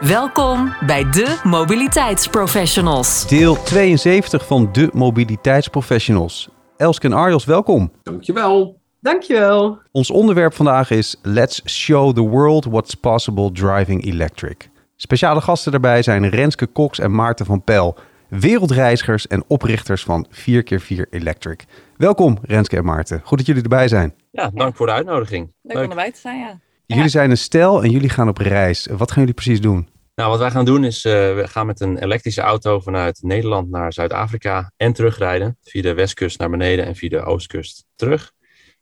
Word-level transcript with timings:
Welkom 0.00 0.74
bij 0.86 1.10
de 1.10 1.40
Mobiliteitsprofessionals. 1.44 3.28
Deel 3.28 3.62
72 3.62 4.46
van 4.46 4.72
de 4.72 4.90
Mobiliteitsprofessionals. 4.92 6.48
Elske 6.76 7.06
en 7.06 7.12
Arjos, 7.12 7.44
welkom. 7.44 7.92
Dankjewel. 8.02 8.80
Dankjewel. 9.00 9.78
Ons 9.92 10.10
onderwerp 10.10 10.54
vandaag 10.54 10.90
is 10.90 11.16
Let's 11.22 11.62
Show 11.64 12.14
the 12.14 12.20
World 12.20 12.64
What's 12.64 12.94
Possible 12.94 13.52
Driving 13.52 14.04
Electric. 14.04 14.70
Speciale 14.96 15.40
gasten 15.40 15.72
daarbij 15.72 16.02
zijn 16.02 16.28
Renske 16.28 16.72
Cox 16.72 16.98
en 16.98 17.14
Maarten 17.14 17.46
van 17.46 17.64
Pel, 17.64 17.96
wereldreizigers 18.28 19.26
en 19.26 19.44
oprichters 19.46 20.02
van 20.02 20.26
4x4 20.30 21.08
Electric. 21.10 21.64
Welkom 21.96 22.38
Renske 22.42 22.76
en 22.76 22.84
Maarten, 22.84 23.20
goed 23.24 23.38
dat 23.38 23.46
jullie 23.46 23.62
erbij 23.62 23.88
zijn. 23.88 24.14
Ja, 24.30 24.50
dank 24.54 24.76
voor 24.76 24.86
de 24.86 24.92
uitnodiging. 24.92 25.52
Leuk, 25.62 25.84
om 25.84 25.90
erbij 25.90 26.12
te 26.12 26.20
zijn, 26.20 26.38
ja. 26.38 26.58
Jullie 26.94 27.08
zijn 27.08 27.30
een 27.30 27.38
stel 27.38 27.82
en 27.82 27.90
jullie 27.90 28.08
gaan 28.08 28.28
op 28.28 28.38
reis. 28.38 28.86
Wat 28.86 29.10
gaan 29.10 29.20
jullie 29.20 29.34
precies 29.34 29.60
doen? 29.60 29.88
Nou, 30.14 30.30
wat 30.30 30.38
wij 30.38 30.50
gaan 30.50 30.64
doen 30.64 30.84
is, 30.84 31.04
uh, 31.04 31.12
we 31.12 31.42
gaan 31.48 31.66
met 31.66 31.80
een 31.80 31.98
elektrische 31.98 32.40
auto 32.40 32.80
vanuit 32.80 33.22
Nederland 33.22 33.70
naar 33.70 33.92
Zuid-Afrika 33.92 34.72
en 34.76 34.92
terugrijden. 34.92 35.56
Via 35.62 35.82
de 35.82 35.94
westkust 35.94 36.38
naar 36.38 36.50
beneden 36.50 36.86
en 36.86 36.94
via 36.94 37.08
de 37.08 37.24
oostkust 37.24 37.84
terug. 37.96 38.32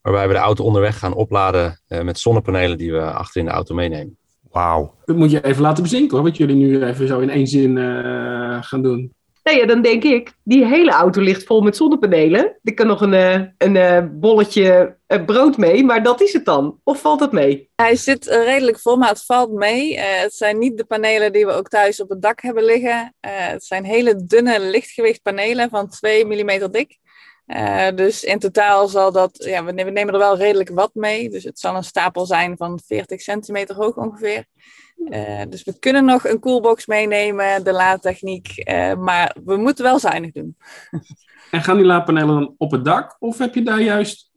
Waarbij 0.02 0.26
we 0.26 0.32
de 0.32 0.38
auto 0.38 0.64
onderweg 0.64 0.98
gaan 0.98 1.14
opladen 1.14 1.80
uh, 1.88 2.00
met 2.00 2.18
zonnepanelen 2.18 2.78
die 2.78 2.92
we 2.92 3.00
achter 3.00 3.40
in 3.40 3.46
de 3.46 3.52
auto 3.52 3.74
meenemen. 3.74 4.18
Wauw. 4.50 4.94
Dat 5.04 5.16
moet 5.16 5.30
je 5.30 5.44
even 5.44 5.62
laten 5.62 5.82
bezinken 5.82 6.16
hoor, 6.16 6.26
wat 6.26 6.36
jullie 6.36 6.56
nu 6.56 6.84
even 6.84 7.06
zo 7.06 7.20
in 7.20 7.30
één 7.30 7.46
zin 7.46 7.76
uh, 7.76 8.62
gaan 8.62 8.82
doen. 8.82 9.14
Nee, 9.46 9.56
ja, 9.56 9.66
dan 9.66 9.82
denk 9.82 10.04
ik, 10.04 10.32
die 10.44 10.64
hele 10.64 10.90
auto 10.90 11.20
ligt 11.20 11.44
vol 11.44 11.60
met 11.60 11.76
zonnepanelen. 11.76 12.58
Er 12.62 12.74
kan 12.74 12.86
nog 12.86 13.00
een, 13.00 13.12
uh, 13.12 13.40
een 13.58 13.74
uh, 13.74 13.98
bolletje 14.12 14.96
brood 15.26 15.56
mee, 15.56 15.84
maar 15.84 16.02
dat 16.02 16.20
is 16.20 16.32
het 16.32 16.44
dan. 16.44 16.80
Of 16.84 17.00
valt 17.00 17.20
het 17.20 17.32
mee? 17.32 17.70
Hij 17.74 17.96
zit 17.96 18.26
redelijk 18.26 18.80
vol, 18.80 18.96
maar 18.96 19.08
het 19.08 19.24
valt 19.24 19.52
mee. 19.52 19.98
het 19.98 20.34
zijn 20.34 20.58
niet 20.58 20.76
de 20.76 20.84
panelen 20.84 21.32
die 21.32 21.46
we 21.46 21.52
ook 21.52 21.68
thuis 21.68 22.00
op 22.00 22.08
het 22.08 22.22
dak 22.22 22.40
hebben 22.40 22.64
liggen. 22.64 23.14
het 23.20 23.64
zijn 23.64 23.84
hele 23.84 24.24
dunne 24.24 24.60
lichtgewicht 24.60 25.22
panelen 25.22 25.70
van 25.70 25.88
2 25.88 26.24
mm 26.24 26.70
dik. 26.70 26.98
Uh, 27.46 27.88
dus 27.94 28.24
in 28.24 28.38
totaal 28.38 28.88
zal 28.88 29.12
dat, 29.12 29.44
ja, 29.44 29.64
we 29.64 29.72
nemen 29.72 30.12
er 30.12 30.18
wel 30.18 30.36
redelijk 30.36 30.68
wat 30.68 30.94
mee. 30.94 31.30
Dus 31.30 31.44
het 31.44 31.58
zal 31.58 31.76
een 31.76 31.84
stapel 31.84 32.26
zijn 32.26 32.56
van 32.56 32.80
40 32.86 33.20
centimeter 33.20 33.76
hoog 33.76 33.96
ongeveer. 33.96 34.44
Uh, 34.96 35.42
dus 35.48 35.64
we 35.64 35.78
kunnen 35.78 36.04
nog 36.04 36.26
een 36.26 36.38
coolbox 36.38 36.86
meenemen, 36.86 37.64
de 37.64 37.72
laadtechniek, 37.72 38.68
uh, 38.68 38.94
maar 38.94 39.36
we 39.44 39.56
moeten 39.56 39.84
wel 39.84 39.98
zuinig 39.98 40.32
doen. 40.32 40.56
en 41.50 41.62
gaan 41.62 41.76
die 41.76 41.86
laadpanelen 41.86 42.34
dan 42.34 42.54
op 42.58 42.70
het 42.70 42.84
dak 42.84 43.16
of 43.18 43.38
heb 43.38 43.54
je 43.54 43.62
daar 43.62 43.80
juist 43.80 44.30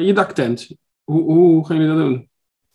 je 0.00 0.12
daktent? 0.14 0.68
Hoe, 1.04 1.22
hoe 1.22 1.66
gaan 1.66 1.76
jullie 1.76 1.92
dat 1.94 2.04
doen? 2.04 2.28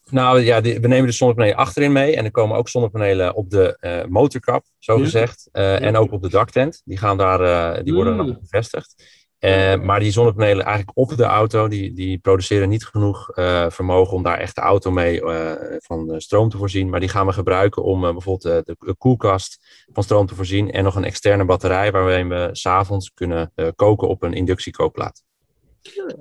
Nou 0.09 0.39
ja, 0.39 0.61
die, 0.61 0.79
we 0.79 0.87
nemen 0.87 1.05
de 1.05 1.11
zonnepanelen 1.11 1.57
achterin 1.57 1.91
mee 1.91 2.15
en 2.15 2.25
er 2.25 2.31
komen 2.31 2.57
ook 2.57 2.69
zonnepanelen 2.69 3.35
op 3.35 3.49
de 3.49 4.05
motorkap, 4.09 4.65
zo 4.79 4.97
gezegd, 4.97 5.49
ja. 5.51 5.79
en 5.79 5.97
ook 5.97 6.11
op 6.11 6.21
de 6.21 6.29
daktent. 6.29 6.81
Die, 6.85 6.97
gaan 6.97 7.17
daar, 7.17 7.83
die 7.83 7.93
worden 7.93 8.13
Mm. 8.13 8.25
dan 8.25 8.37
bevestigd. 8.41 9.21
Uh, 9.43 9.81
maar 9.81 9.99
die 9.99 10.11
zonnepanelen 10.11 10.65
eigenlijk 10.65 10.97
op 10.97 11.17
de 11.17 11.23
auto, 11.23 11.67
die, 11.67 11.93
die 11.93 12.17
produceren 12.17 12.69
niet 12.69 12.85
genoeg 12.85 13.37
uh, 13.37 13.69
vermogen 13.69 14.15
om 14.15 14.23
daar 14.23 14.37
echt 14.37 14.55
de 14.55 14.61
auto 14.61 14.91
mee 14.91 15.21
uh, 15.21 15.51
van 15.77 16.21
stroom 16.21 16.49
te 16.49 16.57
voorzien. 16.57 16.89
Maar 16.89 16.99
die 16.99 17.09
gaan 17.09 17.25
we 17.25 17.33
gebruiken 17.33 17.83
om 17.83 18.01
bijvoorbeeld 18.01 18.41
de, 18.41 18.75
de, 18.79 18.95
koelkast 18.95 19.85
van 19.93 20.03
stroom 20.03 20.25
te 20.25 20.35
voorzien. 20.35 20.71
En 20.71 20.83
nog 20.83 20.95
een 20.95 21.03
externe 21.03 21.45
batterij 21.45 21.91
waarmee 21.91 22.25
we 22.25 22.49
s'avonds 22.51 23.13
kunnen 23.13 23.51
koken 23.75 24.07
op 24.07 24.23
een 24.23 24.33
inductiekookplaat. 24.33 25.23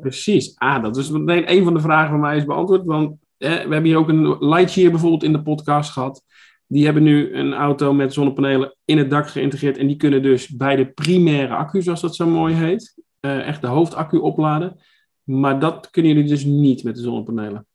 Precies. 0.00 0.58
Ah, 0.58 0.82
dat 0.82 0.96
is 0.96 1.10
meteen 1.10 1.50
een 1.52 1.64
van 1.64 1.74
de 1.74 1.80
vragen 1.80 2.10
van 2.10 2.20
mij 2.20 2.36
is 2.36 2.44
beantwoord. 2.44 2.84
Want 2.84 3.16
we 3.38 3.46
hebben 3.46 3.84
hier 3.84 3.98
ook 3.98 4.08
een 4.08 4.48
Lightyear 4.48 4.90
bijvoorbeeld 4.90 5.22
in 5.22 5.32
de 5.32 5.42
podcast 5.42 5.90
gehad. 5.90 6.24
Die 6.66 6.84
hebben 6.84 7.02
nu 7.02 7.34
een 7.34 7.54
auto 7.54 7.92
met 7.92 8.12
zonnepanelen 8.12 8.76
in 8.84 8.98
het 8.98 9.10
dak 9.10 9.28
geïntegreerd. 9.28 9.78
En 9.78 9.86
die 9.86 9.96
kunnen 9.96 10.22
dus 10.22 10.48
bij 10.48 10.76
de 10.76 10.86
primaire 10.86 11.54
accu, 11.54 11.82
zoals 11.82 12.00
dat 12.00 12.16
zo 12.16 12.26
mooi 12.26 12.54
heet, 12.54 12.94
uh, 13.26 13.46
echt 13.48 13.60
de 13.60 13.66
hoofdaccu 13.66 14.18
opladen. 14.18 14.80
Maar 15.22 15.60
dat 15.60 15.90
kunnen 15.90 16.12
jullie 16.12 16.28
dus 16.28 16.44
niet 16.44 16.84
met 16.84 16.94
de 16.94 17.00
zonnepanelen. 17.02 17.66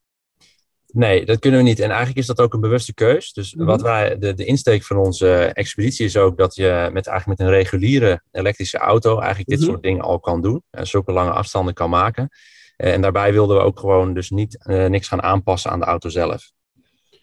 Nee, 0.87 1.25
dat 1.25 1.39
kunnen 1.39 1.59
we 1.59 1.65
niet. 1.65 1.79
En 1.79 1.87
eigenlijk 1.89 2.17
is 2.19 2.25
dat 2.25 2.41
ook 2.41 2.53
een 2.53 2.61
bewuste 2.61 2.93
keus. 2.93 3.33
Dus 3.33 3.53
Mhm. 3.53 3.65
wat 3.65 3.81
wij, 3.81 4.17
de, 4.17 4.33
de 4.33 4.45
insteek 4.45 4.83
van 4.83 4.97
onze 4.97 5.33
expeditie 5.33 6.05
is 6.05 6.17
ook 6.17 6.37
dat 6.37 6.55
je 6.55 6.89
met, 6.93 7.07
eigenlijk 7.07 7.39
met 7.39 7.47
een 7.47 7.53
reguliere 7.53 8.21
elektrische 8.31 8.77
auto 8.77 9.17
eigenlijk 9.19 9.49
dit 9.49 9.59
Mhm. 9.59 9.69
soort 9.69 9.83
dingen 9.83 10.01
al 10.03 10.19
kan 10.19 10.41
doen. 10.41 10.63
En 10.69 10.87
zulke 10.87 11.11
lange 11.11 11.31
afstanden 11.31 11.73
kan 11.73 11.89
maken. 11.89 12.29
Uh, 12.77 12.93
en 12.93 13.01
daarbij 13.01 13.31
wilden 13.33 13.57
we 13.57 13.63
ook 13.63 13.79
gewoon 13.79 14.13
dus 14.13 14.29
niet 14.29 14.65
uh, 14.69 14.85
niks 14.85 15.07
gaan 15.07 15.21
aanpassen 15.21 15.71
aan 15.71 15.79
de 15.79 15.85
auto 15.85 16.09
zelf. 16.09 16.51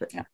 Ja. 0.08 0.28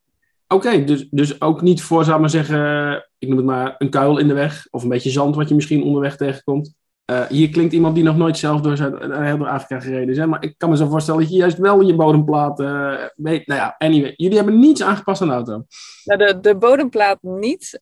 Oké, 0.49 0.67
okay, 0.67 0.85
dus, 0.85 1.09
dus 1.11 1.41
ook 1.41 1.63
niet 1.63 1.83
voor, 1.83 2.03
zou 2.05 2.15
ik 2.15 2.21
maar 2.21 2.31
zeggen, 2.31 3.09
ik 3.19 3.29
noem 3.29 3.37
het 3.37 3.47
maar 3.47 3.75
een 3.79 3.91
kuil 3.91 4.19
in 4.19 4.29
de 4.29 4.35
weg. 4.35 4.67
Of 4.71 4.83
een 4.83 4.89
beetje 4.89 5.11
zand 5.11 5.35
wat 5.37 5.49
je 5.49 5.55
misschien 5.55 5.83
onderweg 5.83 6.17
tegenkomt. 6.17 6.75
Uh, 7.11 7.27
hier 7.27 7.51
klinkt 7.51 7.73
iemand 7.73 7.95
die 7.95 8.05
nog 8.05 8.17
nooit 8.17 8.39
zelf 8.39 8.61
door, 8.61 8.77
Zuid- 8.77 9.03
uh, 9.03 9.35
door 9.37 9.49
Afrika 9.49 9.81
gereden 9.81 10.09
is. 10.09 10.17
Hè? 10.17 10.27
Maar 10.27 10.43
ik 10.43 10.55
kan 10.57 10.71
me 10.71 10.77
zo 10.77 10.89
voorstellen 10.89 11.21
dat 11.21 11.31
je 11.31 11.37
juist 11.37 11.59
wel 11.59 11.81
je 11.81 11.95
bodemplaat 11.95 12.61
uh, 12.61 12.95
weet. 13.17 13.47
Nou 13.47 13.61
ja, 13.61 13.75
anyway. 13.79 14.13
Jullie 14.17 14.37
hebben 14.37 14.59
niets 14.59 14.83
aangepast 14.83 15.23
aan 15.23 15.29
de 15.29 15.35
auto. 15.35 15.65
Nou, 16.05 16.19
de, 16.19 16.41
de 16.41 16.57
bodemplaat 16.57 17.19
niet. 17.23 17.81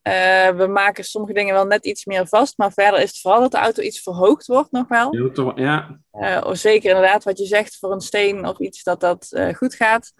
We 0.55 0.67
maken 0.69 1.03
sommige 1.03 1.33
dingen 1.33 1.53
wel 1.53 1.65
net 1.65 1.85
iets 1.85 2.05
meer 2.05 2.27
vast. 2.27 2.57
Maar 2.57 2.71
verder 2.71 2.99
is 2.99 3.09
het 3.09 3.19
vooral 3.21 3.41
dat 3.41 3.51
de 3.51 3.57
auto 3.57 3.81
iets 3.81 4.01
verhoogd 4.01 4.47
wordt 4.47 4.71
nog 4.71 4.87
wel. 4.87 5.15
Ja, 5.15 5.29
toch, 5.29 5.51
ja. 5.55 5.99
Uh, 6.13 6.47
zeker 6.51 6.89
inderdaad 6.89 7.23
wat 7.23 7.37
je 7.37 7.45
zegt 7.45 7.77
voor 7.79 7.91
een 7.91 8.01
steen 8.01 8.47
of 8.47 8.59
iets 8.59 8.83
dat 8.83 8.99
dat 8.99 9.39
goed 9.55 9.75
gaat. 9.75 10.13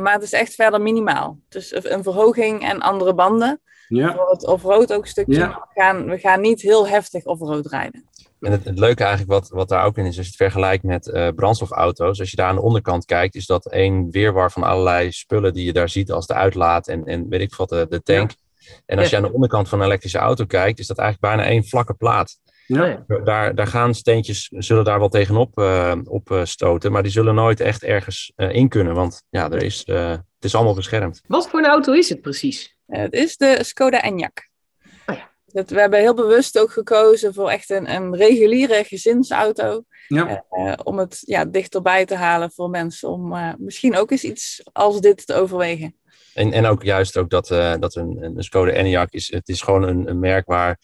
Maar 0.00 0.12
het 0.12 0.22
is 0.22 0.32
echt 0.32 0.54
verder 0.54 0.80
minimaal. 0.80 1.38
Dus 1.48 1.74
een 1.84 2.02
verhoging 2.02 2.68
en 2.68 2.80
andere 2.80 3.14
banden. 3.14 3.60
Ja. 3.88 4.14
Voor 4.14 4.30
het 4.30 4.46
off-road 4.46 4.92
ook 4.92 5.02
een 5.02 5.08
stukje. 5.08 5.38
Ja. 5.38 5.48
We, 5.48 5.80
gaan, 5.80 6.04
we 6.04 6.18
gaan 6.18 6.40
niet 6.40 6.62
heel 6.62 6.88
heftig 6.88 7.24
off-road 7.24 7.66
rijden. 7.66 8.08
En 8.42 8.52
het, 8.52 8.64
het, 8.64 8.78
leuke 8.78 9.02
eigenlijk 9.02 9.32
wat, 9.32 9.48
wat 9.48 9.68
daar 9.68 9.84
ook 9.84 9.98
in 9.98 10.06
is, 10.06 10.16
als 10.16 10.26
je 10.26 10.32
het 10.32 10.36
vergelijkt 10.36 10.82
met 10.82 11.06
uh, 11.06 11.28
brandstofauto's, 11.34 12.20
als 12.20 12.30
je 12.30 12.36
daar 12.36 12.48
aan 12.48 12.54
de 12.54 12.62
onderkant 12.62 13.04
kijkt, 13.04 13.34
is 13.34 13.46
dat 13.46 13.66
één 13.66 14.10
weerwar 14.10 14.52
van 14.52 14.62
allerlei 14.62 15.12
spullen 15.12 15.52
die 15.52 15.64
je 15.64 15.72
daar 15.72 15.88
ziet 15.88 16.12
als 16.12 16.26
de 16.26 16.34
uitlaat 16.34 16.88
en, 16.88 17.04
en 17.04 17.28
weet 17.28 17.40
ik 17.40 17.54
wat, 17.54 17.68
de, 17.68 17.86
de 17.88 18.02
tank. 18.02 18.30
Ja. 18.30 18.36
En 18.86 18.98
als 18.98 19.10
je 19.10 19.16
aan 19.16 19.22
de 19.22 19.32
onderkant 19.32 19.68
van 19.68 19.80
een 19.80 19.86
elektrische 19.86 20.18
auto 20.18 20.44
kijkt, 20.44 20.78
is 20.78 20.86
dat 20.86 20.98
eigenlijk 20.98 21.34
bijna 21.34 21.50
één 21.50 21.64
vlakke 21.64 21.94
plaat. 21.94 22.40
Ja. 22.66 23.04
Daar, 23.24 23.54
daar 23.54 23.66
gaan 23.66 23.94
steentjes, 23.94 24.48
zullen 24.50 24.84
daar 24.84 24.98
wel 24.98 25.08
tegenop 25.08 25.58
uh, 25.58 25.94
op 26.04 26.30
uh, 26.30 26.44
stoten, 26.44 26.92
maar 26.92 27.02
die 27.02 27.12
zullen 27.12 27.34
nooit 27.34 27.60
echt 27.60 27.82
ergens 27.82 28.32
uh, 28.36 28.54
in 28.54 28.68
kunnen, 28.68 28.94
want 28.94 29.22
ja, 29.30 29.50
er 29.50 29.62
is, 29.62 29.82
het 29.86 30.24
is 30.40 30.54
allemaal 30.54 30.74
beschermd. 30.74 31.22
Wat 31.26 31.48
voor 31.48 31.58
een 31.58 31.66
auto 31.66 31.92
is 31.92 32.08
het 32.08 32.20
precies? 32.20 32.76
het 32.86 33.12
is 33.12 33.36
de 33.36 33.58
Skoda 33.62 34.04
Enyaq. 34.04 34.51
Dat, 35.52 35.70
we 35.70 35.80
hebben 35.80 36.00
heel 36.00 36.14
bewust 36.14 36.58
ook 36.58 36.70
gekozen 36.70 37.34
voor 37.34 37.50
echt 37.50 37.70
een, 37.70 37.94
een 37.94 38.16
reguliere 38.16 38.84
gezinsauto. 38.84 39.84
Ja. 40.08 40.44
Uh, 40.50 40.72
om 40.84 40.98
het 40.98 41.22
ja, 41.24 41.44
dichterbij 41.44 42.04
te 42.04 42.14
halen 42.14 42.50
voor 42.50 42.70
mensen. 42.70 43.08
Om 43.08 43.32
uh, 43.32 43.52
misschien 43.58 43.96
ook 43.96 44.10
eens 44.10 44.24
iets 44.24 44.62
als 44.72 45.00
dit 45.00 45.26
te 45.26 45.34
overwegen. 45.34 45.96
En, 46.34 46.52
en 46.52 46.66
ook 46.66 46.82
juist 46.82 47.16
ook 47.16 47.30
dat, 47.30 47.50
uh, 47.50 47.74
dat 47.78 47.94
een, 47.94 48.18
een 48.22 48.42
Skoda 48.44 48.72
Enyaq 48.72 49.08
is, 49.08 49.32
het 49.32 49.48
is 49.48 49.60
gewoon 49.60 49.82
een, 49.82 50.08
een 50.08 50.18
merk 50.18 50.46
waar, 50.46 50.78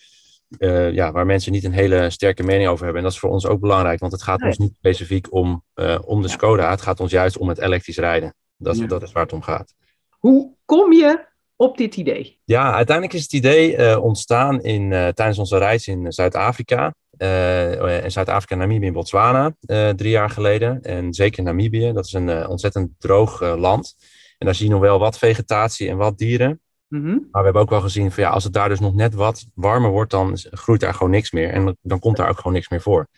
ja, 0.92 1.12
waar 1.12 1.26
mensen 1.26 1.52
niet 1.52 1.64
een 1.64 1.72
hele 1.72 2.10
sterke 2.10 2.42
mening 2.42 2.68
over 2.68 2.84
hebben. 2.84 2.96
En 3.02 3.08
dat 3.08 3.12
is 3.16 3.20
voor 3.20 3.30
ons 3.30 3.46
ook 3.46 3.60
belangrijk, 3.60 4.00
want 4.00 4.12
het 4.12 4.22
gaat 4.22 4.38
Nee. 4.38 4.48
ons 4.48 4.58
niet 4.58 4.74
specifiek 4.74 5.32
om, 5.32 5.64
om 6.04 6.22
de 6.22 6.28
Ja. 6.28 6.34
Skoda. 6.34 6.70
Het 6.70 6.80
gaat 6.82 7.00
ons 7.00 7.10
juist 7.10 7.38
om 7.38 7.48
het 7.48 7.58
elektrisch 7.58 7.98
rijden. 7.98 8.34
Dat, 8.56 8.78
Ja. 8.78 8.86
dat 8.86 9.02
is 9.02 9.12
waar 9.12 9.22
het 9.22 9.32
om 9.32 9.42
gaat. 9.42 9.74
Hoe 10.08 10.54
kom 10.64 10.92
je 10.92 11.26
op 11.58 11.76
dit 11.76 11.96
idee? 11.96 12.40
Ja, 12.44 12.72
uiteindelijk 12.72 13.16
is 13.16 13.22
het 13.22 13.32
idee 13.32 13.76
eh, 13.76 14.02
ontstaan 14.04 14.62
in, 14.62 14.92
eh, 14.92 15.08
tijdens 15.08 15.38
onze 15.38 15.58
reis 15.58 15.86
in 15.88 16.12
Zuid-Afrika. 16.12 16.94
Eh, 17.16 18.04
in 18.04 18.10
Zuid-Afrika, 18.10 18.54
Namibië 18.54 18.86
en 18.86 18.92
Botswana 18.92 19.54
drie 19.96 20.10
jaar 20.10 20.30
geleden. 20.30 20.82
En 20.82 21.14
zeker 21.14 21.42
Namibië, 21.42 21.92
dat 21.92 22.06
is 22.06 22.12
een 22.12 22.46
ontzettend 22.46 22.90
droog 22.98 23.40
land. 23.40 23.96
En 24.38 24.46
daar 24.46 24.54
zie 24.54 24.66
je 24.66 24.72
nog 24.72 24.80
wel 24.80 24.98
wat 24.98 25.18
vegetatie 25.18 25.88
en 25.88 25.96
wat 25.96 26.18
dieren. 26.18 26.60
Mhm. 26.88 27.06
Maar 27.08 27.28
we 27.30 27.42
hebben 27.42 27.62
ook 27.62 27.70
wel 27.70 27.80
gezien 27.80 28.12
van 28.12 28.22
ja, 28.22 28.30
als 28.30 28.44
het 28.44 28.52
daar 28.52 28.68
dus 28.68 28.80
nog 28.80 28.94
net 28.94 29.14
wat 29.14 29.46
warmer 29.54 29.90
wordt, 29.90 30.10
dan 30.10 30.38
groeit 30.50 30.80
daar 30.80 30.94
gewoon 30.94 31.10
niks 31.10 31.30
meer. 31.30 31.50
En 31.50 31.76
dan- 31.82 31.98
komt 31.98 32.16
daar 32.16 32.28
ook 32.28 32.36
gewoon 32.36 32.52
niks 32.52 32.68
meer 32.68 32.80
voor. 32.80 33.08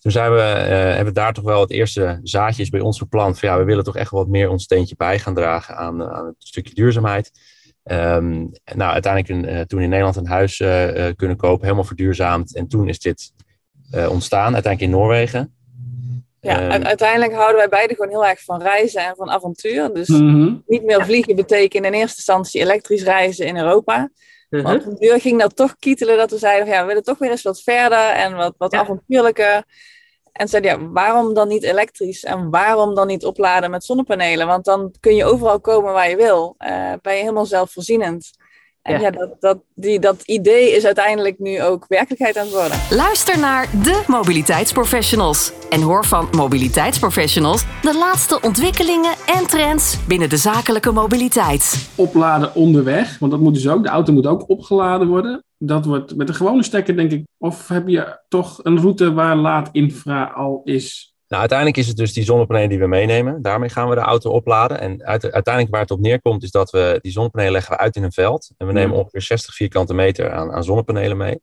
Toen 0.00 0.12
zijn 0.12 0.32
we, 0.32 0.40
hebben 0.40 1.14
daar 1.14 1.32
toch 1.32 1.44
wel 1.44 1.60
het 1.60 1.70
eerste 1.70 2.20
zaadjes 2.22 2.68
bij 2.68 2.80
ons 2.80 2.98
geplant. 2.98 3.38
Van 3.38 3.48
ja, 3.48 3.58
we 3.58 3.64
willen 3.64 3.84
toch 3.84 3.96
echt 3.96 4.10
wat 4.10 4.28
meer 4.28 4.48
ons 4.48 4.62
steentje 4.62 4.96
bij 4.96 5.18
gaan 5.18 5.34
dragen 5.34 5.76
aan, 5.76 6.02
aan 6.02 6.26
het 6.26 6.34
stukje 6.38 6.74
duurzaamheid. 6.74 7.30
Ehm, 7.88 8.46
nou, 8.74 8.92
uiteindelijk 8.92 9.28
een, 9.28 9.54
uh, 9.54 9.60
toen 9.60 9.80
in 9.80 9.88
Nederland 9.88 10.16
een 10.16 10.26
huis 10.26 10.60
uh, 10.60 11.06
kunnen 11.16 11.36
kopen, 11.36 11.62
helemaal 11.62 11.84
verduurzaamd. 11.84 12.56
En 12.56 12.68
toen 12.68 12.88
is 12.88 12.98
dit 12.98 13.32
ontstaan, 14.08 14.54
uiteindelijk 14.54 14.80
in 14.80 14.98
Noorwegen. 14.98 15.52
Ja, 16.40 16.74
um, 16.74 16.84
uiteindelijk 16.84 17.32
houden 17.32 17.56
wij 17.56 17.68
beide 17.68 17.94
gewoon 17.94 18.10
heel 18.10 18.26
erg 18.26 18.44
van 18.44 18.62
reizen 18.62 19.04
en 19.04 19.14
van 19.16 19.30
avontuur. 19.30 19.92
Dus 19.92 20.08
mm 20.08 20.16
-hmm. 20.16 20.62
niet 20.66 20.84
meer 20.84 21.04
vliegen 21.04 21.36
betekent 21.36 21.84
in 21.84 21.92
eerste 21.92 22.16
instantie 22.16 22.60
elektrisch 22.60 23.02
reizen 23.02 23.46
in 23.46 23.56
Europa. 23.56 23.98
Uh 23.98 24.06
-huh. 24.48 24.62
Maar 24.62 24.74
op 24.74 24.86
een 24.86 24.96
duur 24.98 25.20
ging 25.20 25.40
dat 25.40 25.56
toch 25.56 25.76
kietelen 25.78 26.16
dat 26.16 26.30
we 26.30 26.38
zeiden, 26.38 26.68
ja, 26.68 26.80
we 26.80 26.86
willen 26.86 27.02
toch 27.02 27.18
weer 27.18 27.30
eens 27.30 27.42
wat 27.42 27.62
verder 27.62 28.08
en 28.08 28.36
wat, 28.36 28.54
wat 28.58 28.72
ja. 28.72 28.78
avontuurlijker. 28.78 29.64
En 30.38 30.48
zeiden, 30.48 30.70
ja, 30.70 30.88
waarom 30.90 31.34
dan 31.34 31.48
niet 31.48 31.62
elektrisch? 31.62 32.24
En 32.24 32.50
waarom 32.50 32.94
dan 32.94 33.06
niet 33.06 33.24
opladen 33.24 33.70
met 33.70 33.84
zonnepanelen? 33.84 34.46
Want 34.46 34.64
dan 34.64 34.94
kun 35.00 35.14
je 35.14 35.24
overal 35.24 35.60
komen 35.60 35.92
waar 35.92 36.10
je 36.10 36.16
wil. 36.16 36.54
Uh, 36.58 36.92
ben 37.02 37.14
je 37.14 37.20
helemaal 37.20 37.46
zelfvoorzienend. 37.46 38.30
En 38.82 38.94
ja, 38.94 39.00
ja 39.00 39.10
dat, 39.10 39.30
dat, 39.40 39.58
die, 39.74 39.98
dat 39.98 40.22
idee 40.22 40.76
is 40.76 40.84
uiteindelijk 40.84 41.38
nu 41.38 41.62
ook 41.62 41.84
werkelijkheid 41.88 42.36
aan 42.36 42.44
het 42.44 42.54
worden. 42.54 42.78
Luister 42.90 43.38
naar 43.38 43.68
de 43.82 44.02
mobiliteitsprofessionals. 44.06 45.52
En 45.70 45.80
hoor 45.80 46.04
van 46.04 46.28
mobiliteitsprofessionals 46.32 47.64
de 47.82 47.96
laatste 47.98 48.40
ontwikkelingen 48.40 49.14
en 49.26 49.46
trends 49.46 50.06
binnen 50.06 50.28
de 50.28 50.36
zakelijke 50.36 50.92
mobiliteit. 50.92 51.90
Opladen 51.94 52.54
onderweg, 52.54 53.18
want 53.18 53.32
dat 53.32 53.40
moet 53.40 53.54
dus 53.54 53.68
ook. 53.68 53.82
De 53.82 53.88
auto 53.88 54.12
moet 54.12 54.26
ook 54.26 54.48
opgeladen 54.48 55.08
worden. 55.08 55.44
Dat 55.58 55.84
wordt 55.84 56.16
met 56.16 56.28
een 56.28 56.34
gewone 56.34 56.62
stekker, 56.62 56.96
denk 56.96 57.12
ik. 57.12 57.24
Of 57.38 57.68
heb 57.68 57.88
je 57.88 58.20
toch 58.28 58.60
een 58.62 58.80
route 58.80 59.12
waar 59.12 59.36
laadinfra 59.36 60.24
al 60.24 60.60
is? 60.64 61.14
Nou, 61.28 61.40
uiteindelijk 61.40 61.78
is 61.78 61.86
het 61.88 61.96
dus 61.96 62.12
die 62.12 62.24
zonnepanelen 62.24 62.68
die 62.68 62.78
we 62.78 62.86
meenemen. 62.86 63.42
Daarmee 63.42 63.68
gaan 63.68 63.88
we 63.88 63.94
de 63.94 64.00
auto 64.00 64.30
opladen. 64.30 64.80
En 64.80 65.04
uiteindelijk 65.04 65.70
waar 65.70 65.80
het 65.80 65.90
op 65.90 66.00
neerkomt, 66.00 66.42
is 66.42 66.50
dat 66.50 66.70
we 66.70 66.98
die 67.02 67.12
zonnepanelen 67.12 67.52
leggen 67.52 67.72
we 67.72 67.78
uit 67.78 67.96
in 67.96 68.02
een 68.02 68.12
veld. 68.12 68.50
En 68.56 68.66
we 68.66 68.72
nemen 68.72 68.96
ongeveer 68.96 69.22
60 69.22 69.54
vierkante 69.54 69.94
meter 69.94 70.30
aan, 70.32 70.52
aan 70.52 70.64
zonnepanelen 70.64 71.16
mee. 71.16 71.40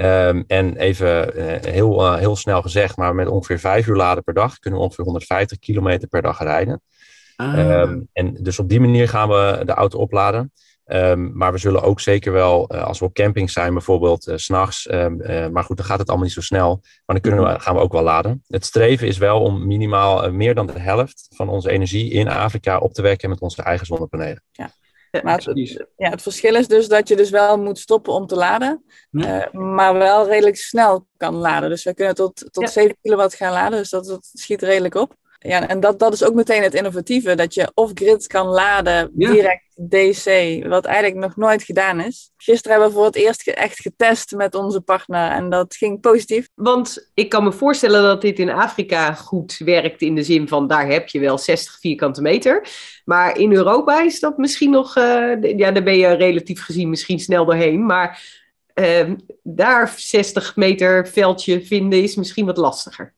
Um, 0.00 0.44
en 0.46 0.76
even 0.76 1.38
uh, 1.38 1.44
heel, 1.60 2.00
uh, 2.00 2.16
heel 2.16 2.36
snel 2.36 2.62
gezegd, 2.62 2.96
maar 2.96 3.14
met 3.14 3.28
ongeveer 3.28 3.58
vijf 3.58 3.86
uur 3.86 3.96
laden 3.96 4.24
per 4.24 4.34
dag 4.34 4.58
kunnen 4.58 4.78
we 4.78 4.84
ongeveer 4.84 5.04
150 5.04 5.58
kilometer 5.58 6.08
per 6.08 6.22
dag 6.22 6.38
rijden. 6.38 6.80
Ah. 7.36 7.80
Um, 7.80 8.08
en 8.12 8.34
dus 8.34 8.58
op 8.58 8.68
die 8.68 8.80
manier 8.80 9.08
gaan 9.08 9.28
we 9.28 9.62
de 9.64 9.72
auto 9.72 9.98
opladen. 9.98 10.52
Um, 10.86 11.30
maar 11.34 11.52
we 11.52 11.58
zullen 11.58 11.82
ook 11.82 12.00
zeker 12.00 12.32
wel, 12.32 12.74
uh, 12.74 12.84
als 12.84 12.98
we 12.98 13.04
op 13.04 13.14
camping 13.14 13.50
zijn, 13.50 13.72
bijvoorbeeld 13.72 14.28
uh, 14.28 14.36
s'nachts. 14.36 14.90
Um, 14.90 15.20
uh, 15.20 15.48
maar 15.48 15.64
goed, 15.64 15.76
dan 15.76 15.86
gaat 15.86 15.98
het 15.98 16.08
allemaal 16.08 16.26
niet 16.26 16.34
zo 16.34 16.40
snel. 16.40 16.80
Maar 16.82 17.20
dan 17.20 17.20
kunnen 17.20 17.44
we, 17.44 17.60
gaan 17.60 17.74
we 17.74 17.80
ook 17.80 17.92
wel 17.92 18.02
laden. 18.02 18.42
Het 18.46 18.64
streven 18.64 19.06
is 19.06 19.18
wel 19.18 19.40
om 19.40 19.66
minimaal 19.66 20.32
meer 20.32 20.54
dan 20.54 20.66
de 20.66 20.78
helft 20.78 21.28
van 21.34 21.48
onze 21.48 21.70
energie 21.70 22.10
in 22.10 22.28
Afrika 22.28 22.78
op 22.78 22.92
te 22.92 23.02
wekken 23.02 23.28
met 23.28 23.40
onze 23.40 23.62
eigen 23.62 23.86
zonnepanelen. 23.86 24.42
Ja. 24.52 24.70
Maar 25.22 25.42
het, 25.44 25.86
ja, 25.96 26.10
het 26.10 26.22
verschil 26.22 26.54
is 26.54 26.68
dus 26.68 26.88
dat 26.88 27.08
je 27.08 27.16
dus 27.16 27.30
wel 27.30 27.58
moet 27.58 27.78
stoppen 27.78 28.12
om 28.12 28.26
te 28.26 28.36
laden, 28.36 28.84
ja. 29.10 29.48
maar 29.52 29.94
wel 29.94 30.28
redelijk 30.28 30.56
snel 30.56 31.06
kan 31.16 31.34
laden. 31.34 31.68
Dus 31.68 31.84
we 31.84 31.94
kunnen 31.94 32.14
tot, 32.14 32.36
tot 32.50 32.64
ja. 32.64 32.70
7 32.70 32.96
kilowatt 33.02 33.34
gaan 33.34 33.52
laden, 33.52 33.78
dus 33.78 33.90
dat, 33.90 34.04
dat 34.06 34.30
schiet 34.32 34.62
redelijk 34.62 34.94
op. 34.94 35.14
Ja, 35.46 35.68
en 35.68 35.80
dat, 35.80 35.98
dat 35.98 36.12
is 36.12 36.24
ook 36.24 36.34
meteen 36.34 36.62
het 36.62 36.74
innovatieve, 36.74 37.34
dat 37.34 37.54
je 37.54 37.70
off-grid 37.74 38.26
kan 38.26 38.46
laden 38.46 39.10
ja. 39.16 39.30
direct 39.30 39.64
DC, 39.88 40.24
wat 40.68 40.84
eigenlijk 40.84 41.16
nog 41.16 41.36
nooit 41.36 41.62
gedaan 41.62 42.00
is. 42.00 42.30
Gisteren 42.36 42.70
hebben 42.70 42.88
we 42.88 42.96
voor 42.96 43.06
het 43.06 43.16
eerst 43.16 43.48
echt 43.48 43.80
getest 43.80 44.32
met 44.32 44.54
onze 44.54 44.80
partner 44.80 45.30
en 45.30 45.50
dat 45.50 45.76
ging 45.76 46.00
positief. 46.00 46.48
Want 46.54 47.10
ik 47.14 47.28
kan 47.28 47.44
me 47.44 47.52
voorstellen 47.52 48.02
dat 48.02 48.20
dit 48.20 48.38
in 48.38 48.50
Afrika 48.50 49.14
goed 49.14 49.56
werkt 49.64 50.02
in 50.02 50.14
de 50.14 50.22
zin 50.22 50.48
van 50.48 50.66
daar 50.66 50.88
heb 50.88 51.08
je 51.08 51.18
wel 51.18 51.38
60 51.38 51.78
vierkante 51.80 52.22
meter. 52.22 52.68
Maar 53.04 53.38
in 53.38 53.52
Europa 53.52 54.02
is 54.02 54.20
dat 54.20 54.38
misschien 54.38 54.70
nog, 54.70 54.96
uh, 54.96 55.42
ja, 55.56 55.70
daar 55.70 55.82
ben 55.82 55.98
je 55.98 56.08
relatief 56.08 56.62
gezien 56.64 56.90
misschien 56.90 57.20
snel 57.20 57.44
doorheen, 57.44 57.86
maar 57.86 58.22
uh, 58.74 59.10
daar 59.42 59.94
60 59.96 60.56
meter 60.56 61.08
veldje 61.08 61.62
vinden 61.62 62.02
is 62.02 62.14
misschien 62.14 62.46
wat 62.46 62.56
lastiger. 62.56 63.14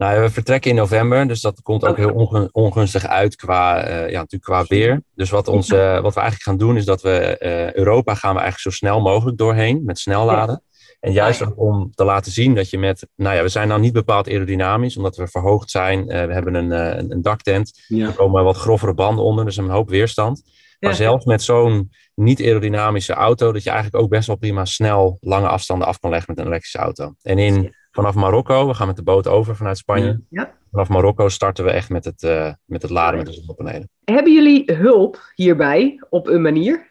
Nou, 0.00 0.20
we 0.20 0.30
vertrekken 0.30 0.70
in 0.70 0.76
november, 0.76 1.28
dus 1.28 1.40
dat 1.40 1.62
komt 1.62 1.84
ook 1.84 1.96
heel 1.96 2.12
ongun 2.12 2.48
ongunstig 2.52 3.06
uit 3.06 3.36
qua, 3.36 3.88
uh, 3.88 4.10
ja, 4.10 4.18
natuurlijk 4.18 4.42
qua 4.42 4.64
weer. 4.68 5.02
Dus 5.14 5.30
wat, 5.30 5.48
ons, 5.48 5.70
uh, 5.70 6.00
wat 6.00 6.14
we 6.14 6.20
eigenlijk 6.20 6.42
gaan 6.42 6.56
doen, 6.56 6.76
is 6.76 6.84
dat 6.84 7.02
we 7.02 7.36
uh, 7.40 7.72
Europa 7.72 8.14
gaan 8.14 8.34
we 8.34 8.40
eigenlijk 8.40 8.60
zo 8.60 8.70
snel 8.70 9.00
mogelijk 9.00 9.38
doorheen 9.38 9.82
met 9.84 9.98
snelladen. 9.98 10.62
En 11.00 11.12
juist 11.12 11.54
om 11.54 11.90
te 11.94 12.04
laten 12.04 12.32
zien 12.32 12.54
dat 12.54 12.70
je 12.70 12.78
met, 12.78 13.06
nou 13.16 13.36
ja, 13.36 13.42
we 13.42 13.48
zijn 13.48 13.68
nou 13.68 13.80
niet 13.80 13.92
bepaald 13.92 14.28
aerodynamisch, 14.28 14.96
omdat 14.96 15.16
we 15.16 15.28
verhoogd 15.28 15.70
zijn. 15.70 16.06
we 16.06 16.14
hebben 16.14 16.54
een, 16.54 16.70
een, 16.70 17.12
een 17.12 17.22
daktent, 17.22 17.84
ja. 17.86 18.06
er 18.06 18.12
komen 18.12 18.44
wat 18.44 18.56
grovere 18.56 18.94
banden 18.94 19.24
onder, 19.24 19.44
dus 19.44 19.56
een 19.56 19.68
hoop 19.68 19.88
weerstand. 19.88 20.42
Maar 20.78 20.90
ja. 20.90 20.96
zelfs 20.96 21.24
met 21.24 21.42
zo'n 21.42 21.90
niet 22.14 22.40
aerodynamische 22.40 23.12
auto, 23.12 23.52
dat 23.52 23.62
je 23.62 23.70
eigenlijk 23.70 24.02
ook 24.04 24.10
best 24.10 24.26
wel 24.26 24.36
prima 24.36 24.64
snel 24.64 25.18
lange 25.20 25.48
afstanden 25.48 25.86
af 25.86 25.98
kan 25.98 26.10
leggen 26.10 26.34
met 26.34 26.38
een 26.38 26.50
elektrische 26.50 26.78
auto. 26.78 27.14
En 27.22 27.38
in 27.38 27.74
vanaf 27.90 28.14
Marokko. 28.14 28.66
We 28.66 28.74
gaan 28.74 28.86
met 28.86 28.96
de 28.96 29.02
boot 29.02 29.26
over 29.26 29.56
vanuit 29.56 29.78
Spanje. 29.78 30.20
Ja. 30.30 30.58
Vanaf 30.70 30.88
Marokko 30.88 31.28
starten 31.28 31.64
we 31.64 31.70
echt 31.70 31.88
met 31.88 32.04
het, 32.04 32.22
uh, 32.22 32.52
met 32.64 32.82
het 32.82 32.90
laden 32.90 33.16
met 33.16 33.26
de 33.26 33.32
zonnepanelen. 33.32 33.90
Hebben 34.04 34.32
jullie 34.32 34.72
hulp 34.72 35.32
hierbij 35.34 36.02
op 36.10 36.26
een 36.26 36.42
manier? 36.42 36.88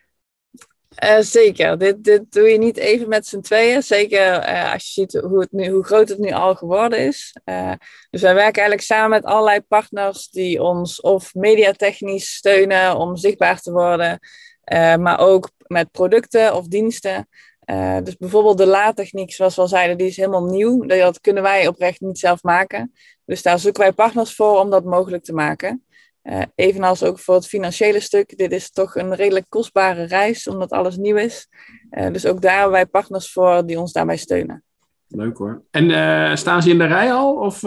Uh, 1.03 1.19
zeker. 1.19 1.77
Dit, 1.77 2.03
dit 2.03 2.31
doe 2.31 2.47
je 2.49 2.57
niet 2.57 2.77
even 2.77 3.09
met 3.09 3.27
z'n 3.27 3.39
tweeën. 3.39 3.81
Zeker 3.81 4.49
uh, 4.49 4.73
als 4.73 4.85
je 4.85 4.91
ziet 4.91 5.13
hoe, 5.13 5.39
het 5.39 5.51
nu, 5.51 5.69
hoe 5.69 5.83
groot 5.83 6.09
het 6.09 6.17
nu 6.17 6.31
al 6.31 6.55
geworden 6.55 6.99
is. 6.99 7.35
dus 8.09 8.21
wij 8.21 8.33
werken 8.33 8.61
eigenlijk 8.61 8.81
samen 8.81 9.09
met 9.09 9.23
allerlei 9.23 9.61
partners 9.61 10.29
die 10.29 10.63
ons 10.63 11.01
of 11.01 11.33
mediatechnisch 11.33 12.33
steunen 12.33 12.95
om 12.95 13.17
zichtbaar 13.17 13.61
te 13.61 13.71
worden. 13.71 14.19
maar 14.99 15.19
ook 15.19 15.49
met 15.67 15.91
producten 15.91 16.55
of 16.55 16.67
diensten. 16.67 17.27
Uh, 17.69 17.97
dus 18.03 18.17
bijvoorbeeld 18.17 18.57
de 18.57 18.65
laadtechniek, 18.65 19.31
zoals 19.31 19.55
we 19.55 19.61
al 19.61 19.67
zeiden, 19.67 19.97
die 19.97 20.07
is 20.07 20.17
helemaal 20.17 20.45
nieuw. 20.45 20.85
Dat 20.85 21.21
kunnen 21.21 21.43
wij 21.43 21.67
oprecht 21.67 22.01
niet 22.01 22.19
zelf 22.19 22.43
maken. 22.43 22.93
Dus 23.25 23.41
daar 23.41 23.59
zoeken 23.59 23.81
wij 23.81 23.93
partners 23.93 24.35
voor 24.35 24.59
om 24.59 24.69
dat 24.69 24.83
mogelijk 24.83 25.23
te 25.23 25.33
maken. 25.33 25.83
Uh, 26.23 26.41
evenals 26.55 27.03
ook 27.03 27.19
voor 27.19 27.35
het 27.35 27.47
financiële 27.47 27.99
stuk. 27.99 28.37
Dit 28.37 28.51
is 28.51 28.71
toch 28.71 28.95
een 28.95 29.15
redelijk 29.15 29.45
kostbare 29.49 30.03
reis, 30.03 30.47
omdat 30.47 30.71
alles 30.71 30.97
nieuw 30.97 31.15
is. 31.15 31.47
Uh, 31.91 32.11
dus 32.11 32.25
ook 32.25 32.41
daar 32.41 32.53
hebben 32.53 32.71
wij 32.71 32.85
partners 32.85 33.31
voor 33.31 33.65
die 33.65 33.79
ons 33.79 33.91
daarbij 33.91 34.17
steunen. 34.17 34.63
Leuk 35.07 35.37
hoor. 35.37 35.61
En 35.71 36.37
staan 36.37 36.61
ze 36.61 36.69
in 36.69 36.77
de 36.77 36.85
rij 36.85 37.13
al? 37.13 37.35
Of, 37.35 37.61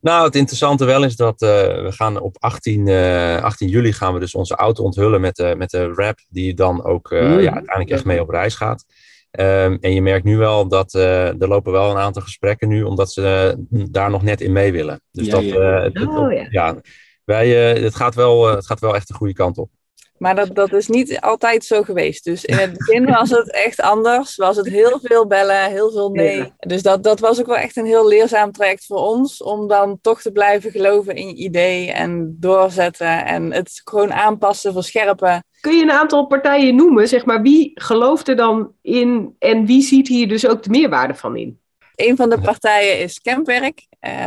Nou, 0.00 0.24
het 0.24 0.34
interessante 0.34 0.84
wel 0.84 1.04
is 1.04 1.16
dat 1.16 1.40
we 1.40 1.88
gaan 1.88 2.20
op 2.20 2.36
18, 2.38 2.88
18 2.88 3.68
juli 3.68 3.92
gaan 3.92 4.14
we 4.14 4.20
dus 4.20 4.34
onze 4.34 4.54
auto 4.54 4.82
onthullen 4.82 5.20
met, 5.20 5.36
de 5.36 5.54
met 5.58 5.70
de 5.70 5.94
wrap, 5.94 6.18
die 6.28 6.54
dan 6.54 6.84
ook 6.84 7.10
mm. 7.10 7.18
ja, 7.18 7.52
uiteindelijk 7.52 7.90
echt 7.90 8.04
mee 8.04 8.20
op 8.20 8.28
reis 8.28 8.54
gaat. 8.54 8.84
Um, 9.30 9.78
en 9.80 9.94
je 9.94 10.02
merkt 10.02 10.24
nu 10.24 10.36
wel 10.36 10.68
dat 10.68 10.94
uh, 10.94 11.40
er 11.40 11.48
lopen 11.48 11.72
wel 11.72 11.90
een 11.90 11.96
aantal 11.96 12.22
gesprekken 12.22 12.68
nu, 12.68 12.82
omdat 12.82 13.12
ze 13.12 13.56
uh, 13.70 13.84
daar 13.90 14.10
nog 14.10 14.22
net 14.22 14.40
in 14.40 14.52
mee 14.52 14.72
willen. 14.72 15.00
Dus 15.10 15.26
ja, 15.26 15.32
dat, 15.32 15.42
uh, 15.42 15.82
het, 15.82 16.06
oh, 16.08 16.32
ja. 16.32 16.46
ja. 16.50 16.76
wij, 17.24 17.48
het, 17.48 17.94
gaat 17.94 18.14
wel, 18.14 18.46
het 18.46 18.66
gaat 18.66 18.80
wel 18.80 18.94
echt 18.94 19.08
de 19.08 19.14
goede 19.14 19.32
kant 19.32 19.58
op. 19.58 19.70
Maar 20.18 20.34
dat, 20.34 20.54
dat 20.54 20.72
is 20.72 20.88
niet 20.88 21.20
altijd 21.20 21.64
zo 21.64 21.82
geweest. 21.82 22.24
Dus 22.24 22.44
in 22.44 22.56
het 22.56 22.72
begin 22.78 23.04
was 23.04 23.30
het 23.30 23.52
echt 23.52 23.80
anders. 23.80 24.36
Was 24.36 24.56
het 24.56 24.68
heel 24.68 25.00
veel 25.02 25.26
bellen, 25.26 25.70
heel 25.70 25.90
veel 25.90 26.10
nee. 26.10 26.36
Ja. 26.36 26.54
Dus 26.58 26.82
dat, 26.82 27.02
dat 27.02 27.20
was 27.20 27.40
ook 27.40 27.46
wel 27.46 27.56
echt 27.56 27.76
een 27.76 27.86
heel 27.86 28.08
leerzaam 28.08 28.52
traject 28.52 28.86
voor 28.86 28.98
ons. 28.98 29.42
Om 29.42 29.68
dan 29.68 29.98
toch 30.00 30.20
te 30.22 30.32
blijven 30.32 30.70
geloven 30.70 31.14
in 31.14 31.28
je 31.28 31.34
idee 31.34 31.92
en 31.92 32.36
doorzetten. 32.40 33.24
En 33.26 33.52
het 33.52 33.80
gewoon 33.84 34.12
aanpassen, 34.12 34.72
verscherpen. 34.72 35.44
Kun 35.66 35.76
je 35.76 35.82
een 35.82 35.90
aantal 35.90 36.26
partijen 36.26 36.74
noemen? 36.74 37.08
Zeg 37.08 37.24
maar, 37.24 37.42
wie 37.42 37.70
gelooft 37.74 38.28
er 38.28 38.36
dan 38.36 38.72
in 38.82 39.34
en 39.38 39.66
wie 39.66 39.82
ziet 39.82 40.08
hier 40.08 40.28
dus 40.28 40.46
ook 40.46 40.62
de 40.62 40.70
meerwaarde 40.70 41.14
van 41.14 41.36
in? 41.36 41.60
Een 41.94 42.16
van 42.16 42.30
de 42.30 42.40
partijen 42.40 42.98
is 42.98 43.20
Campwerk. 43.20 43.86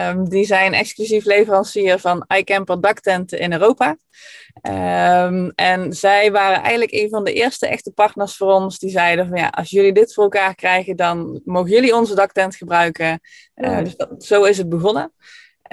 Um, 0.10 0.30
die 0.30 0.46
zijn 0.46 0.74
exclusief 0.74 1.26
leverancier 1.26 2.00
van 2.00 2.26
iCamper 2.36 2.82
daktenten 2.82 3.40
in 3.40 3.52
Europa. 3.52 3.98
Um, 4.62 5.52
en 5.56 5.94
zij 5.94 6.32
waren 6.32 6.62
eigenlijk 6.62 6.92
een 6.92 7.10
van 7.10 7.24
de 7.24 7.34
eerste 7.34 7.68
echte 7.68 7.92
partners 7.92 8.36
voor 8.36 8.54
ons. 8.54 8.80
Die 8.80 8.90
zeiden 8.90 9.28
van 9.28 9.38
ja, 9.38 9.48
als 9.48 9.70
jullie 9.70 9.94
dit 9.94 10.14
voor 10.14 10.24
elkaar 10.24 10.56
krijgen, 10.56 10.96
dan 10.96 11.42
mogen 11.46 11.72
jullie 11.72 11.96
onze 11.96 12.16
daktent 12.16 12.56
gebruiken. 12.56 13.20
Uh, 13.56 13.78
dus 13.78 13.96
dat, 13.96 14.24
zo 14.24 14.44
is 14.44 14.58
het 14.58 14.70
begonnen. 14.70 15.14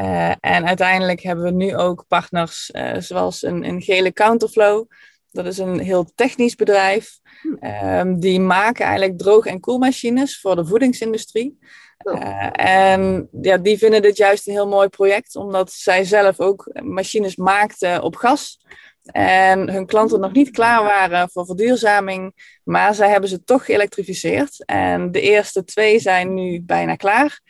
Uh, 0.00 0.30
en 0.40 0.66
uiteindelijk 0.66 1.20
hebben 1.20 1.44
we 1.44 1.50
nu 1.50 1.76
ook 1.76 2.04
partners 2.08 2.70
uh, 2.72 2.92
zoals 2.98 3.42
een, 3.42 3.64
een 3.64 3.82
gele 3.82 4.12
counterflow. 4.12 4.86
Dat 5.30 5.46
is 5.46 5.58
een 5.58 5.78
heel 5.78 6.10
technisch 6.14 6.54
bedrijf. 6.54 7.18
Um, 7.82 8.20
die 8.20 8.40
maken 8.40 8.84
eigenlijk 8.84 9.18
droog- 9.18 9.46
en 9.46 9.60
koelmachines 9.60 10.40
voor 10.40 10.56
de 10.56 10.66
voedingsindustrie. 10.66 11.58
Uh, 12.04 12.48
en 12.52 13.28
ja, 13.40 13.56
die 13.56 13.78
vinden 13.78 14.02
dit 14.02 14.16
juist 14.16 14.46
een 14.46 14.52
heel 14.52 14.68
mooi 14.68 14.88
project, 14.88 15.36
omdat 15.36 15.72
zij 15.72 16.04
zelf 16.04 16.40
ook 16.40 16.70
machines 16.82 17.36
maakten 17.36 18.02
op 18.02 18.16
gas. 18.16 18.64
En 19.02 19.70
hun 19.70 19.86
klanten 19.86 20.20
nog 20.20 20.32
niet 20.32 20.50
klaar 20.50 20.82
waren 20.82 21.30
voor 21.30 21.46
verduurzaming, 21.46 22.34
maar 22.64 22.94
zij 22.94 23.08
hebben 23.08 23.28
ze 23.28 23.44
toch 23.44 23.64
geëlektrificeerd. 23.64 24.64
En 24.64 25.12
de 25.12 25.20
eerste 25.20 25.64
twee 25.64 25.98
zijn 25.98 26.34
nu 26.34 26.62
bijna 26.62 26.94
klaar. 26.94 27.40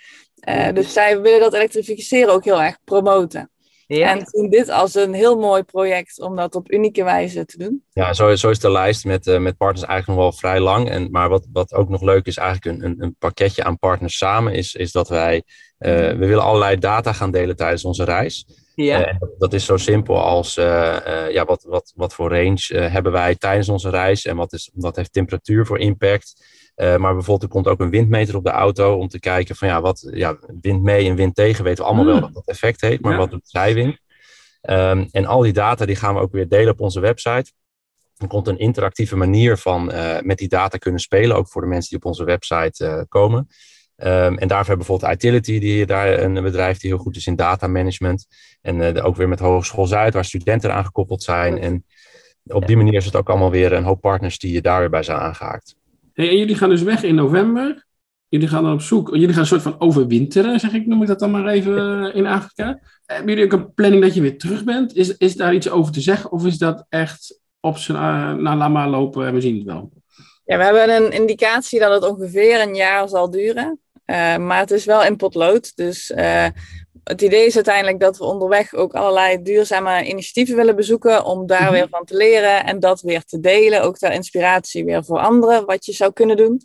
Uh, 0.48 0.72
dus 0.72 0.92
zij 0.92 1.20
willen 1.20 1.40
dat 1.40 1.54
elektrificeren 1.54 2.32
ook 2.32 2.44
heel 2.44 2.62
erg 2.62 2.78
promoten. 2.84 3.50
Ja. 3.86 4.10
En 4.10 4.26
zien 4.26 4.50
dit 4.50 4.68
als 4.68 4.94
een 4.94 5.14
heel 5.14 5.38
mooi 5.38 5.62
project 5.62 6.20
om 6.20 6.36
dat 6.36 6.54
op 6.54 6.72
unieke 6.72 7.04
wijze 7.04 7.44
te 7.44 7.58
doen. 7.58 7.84
Ja, 7.92 8.12
zo, 8.12 8.34
zo 8.34 8.50
is 8.50 8.58
de 8.58 8.70
lijst 8.70 9.04
met, 9.04 9.26
eh, 9.26 9.38
met 9.38 9.56
partners 9.56 9.86
eigenlijk 9.86 10.18
nog 10.20 10.28
wel 10.30 10.38
vrij 10.38 10.60
lang. 10.60 10.90
En, 10.90 11.10
maar 11.10 11.28
wat, 11.28 11.46
wat 11.52 11.74
ook 11.74 11.88
nog 11.88 12.02
leuk 12.02 12.26
is, 12.26 12.36
eigenlijk 12.36 12.76
een, 12.78 12.84
een, 12.90 13.02
een 13.02 13.16
pakketje 13.18 13.64
aan 13.64 13.78
partners 13.78 14.16
samen, 14.16 14.52
is, 14.52 14.74
is 14.74 14.92
dat 14.92 15.08
wij, 15.08 15.42
eh, 15.78 15.92
we 15.94 16.26
willen 16.26 16.42
allerlei 16.42 16.78
data 16.78 17.12
gaan 17.12 17.30
delen 17.30 17.56
tijdens 17.56 17.84
onze 17.84 18.04
reis. 18.04 18.46
Ja. 18.74 19.00
Eh, 19.04 19.08
en 19.08 19.34
dat- 19.38 19.52
is 19.52 19.64
zo 19.64 19.76
simpel 19.76 20.20
als 20.22 20.56
eh, 20.56 21.24
eh, 21.26 21.32
ja, 21.32 21.44
wat, 21.44 21.62
wat, 21.68 21.92
wat 21.96 22.14
voor 22.14 22.30
range 22.30 22.88
hebben 22.90 23.12
wij 23.12 23.34
tijdens 23.34 23.68
onze 23.68 23.90
reis 23.90 24.24
en 24.24 24.36
wat, 24.36 24.52
is, 24.52 24.70
wat 24.74 24.96
heeft 24.96 25.12
temperatuur 25.12 25.66
voor 25.66 25.78
impact. 25.78 26.44
Eh, 26.76 26.96
maar 26.96 27.12
bijvoorbeeld 27.12 27.42
er 27.42 27.48
komt 27.48 27.66
ook 27.68 27.80
een 27.80 27.90
windmeter 27.90 28.36
op 28.36 28.44
de 28.44 28.50
auto 28.50 28.96
om 28.96 29.08
te 29.08 29.18
kijken 29.18 29.56
van 29.56 29.68
ja, 29.68 29.80
wat 29.80 30.08
ja, 30.10 30.36
wind 30.60 30.82
mee 30.82 31.08
en 31.08 31.14
wind 31.16 31.34
tegen 31.34 31.64
weten 31.64 31.84
we 31.84 31.88
allemaal 31.90 32.04
Hmm. 32.04 32.12
wel 32.12 32.22
dat 32.22 32.34
dat 32.34 32.46
effect 32.54 32.80
heeft, 32.80 33.00
maar 33.00 33.12
Ja. 33.12 33.18
wat 33.18 33.30
doet 33.30 33.48
zijwind? 33.48 33.98
Ehm, 34.60 35.04
en 35.10 35.26
al 35.26 35.40
die 35.40 35.52
data 35.52 35.84
die 35.86 35.96
gaan 35.96 36.14
we 36.14 36.20
ook 36.20 36.32
weer 36.32 36.48
delen 36.48 36.72
op 36.72 36.80
onze 36.80 37.00
website. 37.00 37.52
Er 38.16 38.26
komt 38.28 38.48
een 38.48 38.58
interactieve 38.58 39.16
manier 39.16 39.56
van 39.56 39.90
eh, 39.92 40.20
met 40.22 40.38
die 40.38 40.48
data 40.48 40.78
kunnen 40.78 41.00
spelen, 41.00 41.36
ook 41.36 41.48
voor 41.48 41.62
de 41.62 41.68
mensen 41.68 41.88
die 41.88 41.98
op 41.98 42.04
onze 42.04 42.24
website 42.24 42.86
eh, 42.86 43.02
komen. 43.08 43.48
Ehm, 43.96 44.34
en 44.36 44.48
daarvoor 44.48 44.56
hebben 44.56 44.66
we 44.66 44.76
bijvoorbeeld 44.76 45.12
Itility, 45.12 45.58
die 45.58 45.86
daar 45.86 46.18
een 46.18 46.42
bedrijf 46.42 46.78
die 46.78 46.90
heel 46.90 46.98
goed 46.98 47.16
is 47.16 47.26
in 47.26 47.36
data 47.36 47.66
management. 47.66 48.26
En 48.62 49.02
ook 49.02 49.16
weer 49.16 49.28
met 49.28 49.38
Hogeschool 49.38 49.86
Zuid, 49.86 50.14
waar 50.14 50.24
studenten 50.24 50.74
aan 50.74 50.84
gekoppeld 50.84 51.22
zijn. 51.22 51.58
En 51.58 51.84
op 52.44 52.66
die 52.66 52.76
manier 52.76 52.94
is 52.94 53.04
het 53.04 53.16
ook 53.16 53.28
allemaal 53.28 53.50
weer 53.50 53.72
een 53.72 53.84
hoop 53.84 54.00
partners 54.00 54.38
die 54.38 54.52
je 54.52 54.60
daar 54.60 54.80
weer 54.80 54.90
bij 54.90 55.02
zijn 55.02 55.18
aangehaakt. 55.18 55.76
Hey, 56.16 56.28
en 56.28 56.36
jullie 56.36 56.54
gaan 56.54 56.68
dus 56.68 56.82
weg 56.82 57.02
in 57.02 57.14
november. 57.14 57.86
Jullie 58.28 58.48
gaan 58.48 58.62
dan 58.62 58.72
op 58.72 58.80
zoek. 58.80 59.08
Jullie 59.10 59.28
gaan 59.28 59.38
een 59.38 59.46
soort 59.46 59.62
van 59.62 59.80
overwinteren, 59.80 60.60
zeg 60.60 60.72
ik, 60.72 60.86
noem 60.86 61.02
ik 61.02 61.08
dat 61.08 61.18
dan 61.18 61.30
maar 61.30 61.46
even 61.46 61.78
eh, 61.78 62.16
in 62.16 62.26
Afrika. 62.26 62.80
Hebben 63.06 63.28
jullie 63.28 63.44
ook 63.44 63.52
een 63.52 63.74
planning 63.74 64.02
dat 64.02 64.14
je 64.14 64.20
weer 64.20 64.38
terug 64.38 64.64
bent? 64.64 64.94
Is, 64.94 65.16
is 65.16 65.36
daar 65.36 65.54
iets 65.54 65.70
over 65.70 65.92
te 65.92 66.00
zeggen? 66.00 66.32
Of 66.32 66.46
is 66.46 66.58
dat 66.58 66.86
echt 66.88 67.40
op 67.60 67.76
zijn. 67.76 67.96
eh 67.98 68.42
nou, 68.42 68.56
laat 68.56 68.70
maar 68.70 68.88
lopen 68.88 69.26
en 69.26 69.34
we 69.34 69.40
zien 69.40 69.56
het 69.56 69.64
wel? 69.64 69.90
Ja, 70.44 70.58
we 70.58 70.64
hebben 70.64 70.96
een 70.96 71.12
indicatie 71.12 71.80
dat 71.80 71.92
het 71.92 72.10
ongeveer 72.10 72.60
een 72.60 72.74
jaar 72.74 73.08
zal 73.08 73.30
duren. 73.30 73.80
Eh, 74.04 74.36
maar 74.36 74.58
het 74.58 74.70
is 74.70 74.84
wel 74.84 75.04
in 75.04 75.16
potlood. 75.16 75.76
Dus 75.76 76.12
het 77.08 77.22
idee 77.22 77.46
is 77.46 77.54
uiteindelijk 77.54 78.00
dat 78.00 78.18
we 78.18 78.24
onderweg 78.24 78.74
ook 78.74 78.94
allerlei 78.94 79.42
duurzame 79.42 80.04
initiatieven 80.04 80.56
willen 80.56 80.76
bezoeken. 80.76 81.24
Om 81.24 81.46
daar 81.46 81.62
Mhm. 81.62 81.72
weer 81.72 81.86
van 81.90 82.04
te 82.04 82.16
leren 82.16 82.64
en 82.64 82.80
dat 82.80 83.00
weer 83.00 83.24
te 83.24 83.40
delen. 83.40 83.82
Ook 83.82 83.96
ter 83.98 84.12
inspiratie 84.12 84.84
weer 84.84 85.04
voor 85.04 85.18
anderen, 85.18 85.66
wat 85.66 85.86
je 85.86 85.92
zou 85.92 86.12
kunnen 86.12 86.36
doen. 86.36 86.60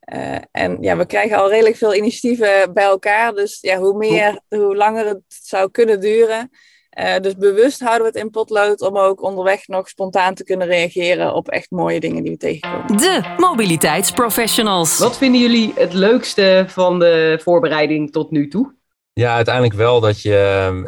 Eh, 0.00 0.34
en 0.52 0.76
ja, 0.80 0.96
we 0.96 1.06
krijgen 1.06 1.36
al 1.36 1.50
redelijk 1.50 1.76
veel 1.76 1.94
initiatieven 1.94 2.72
bij 2.74 2.84
elkaar. 2.84 3.34
Dus 3.34 3.58
ja, 3.60 3.76
hoe 3.78 3.96
meer, 3.96 4.40
hoe 4.48 4.76
langer 4.76 5.06
het 5.06 5.22
zou 5.28 5.70
kunnen 5.70 6.00
duren. 6.00 6.50
Eh, 6.90 7.16
dus 7.20 7.36
bewust 7.36 7.80
houden 7.80 8.00
we 8.00 8.06
het 8.06 8.16
in 8.24 8.30
potlood 8.30 8.80
om 8.80 8.98
ook 8.98 9.22
onderweg 9.22 9.66
nog 9.66 9.88
spontaan 9.88 10.34
te 10.34 10.44
kunnen 10.44 10.66
reageren 10.66 11.34
op 11.34 11.48
echt 11.48 11.70
mooie 11.70 12.00
dingen 12.00 12.22
die 12.22 12.32
we 12.32 12.38
tegenkomen. 12.38 12.96
De 12.96 13.34
mobiliteitsprofessionals. 13.36 14.98
Wat 14.98 15.18
vinden 15.18 15.40
jullie 15.40 15.72
het 15.74 15.92
leukste 15.92 16.64
van 16.68 16.98
de 16.98 17.38
voorbereiding 17.42 18.12
tot 18.12 18.30
nu 18.30 18.48
toe? 18.48 18.74
Ja, 19.20 19.34
uiteindelijk 19.34 19.74
wel 19.74 20.00
dat 20.00 20.22
je, 20.22 20.34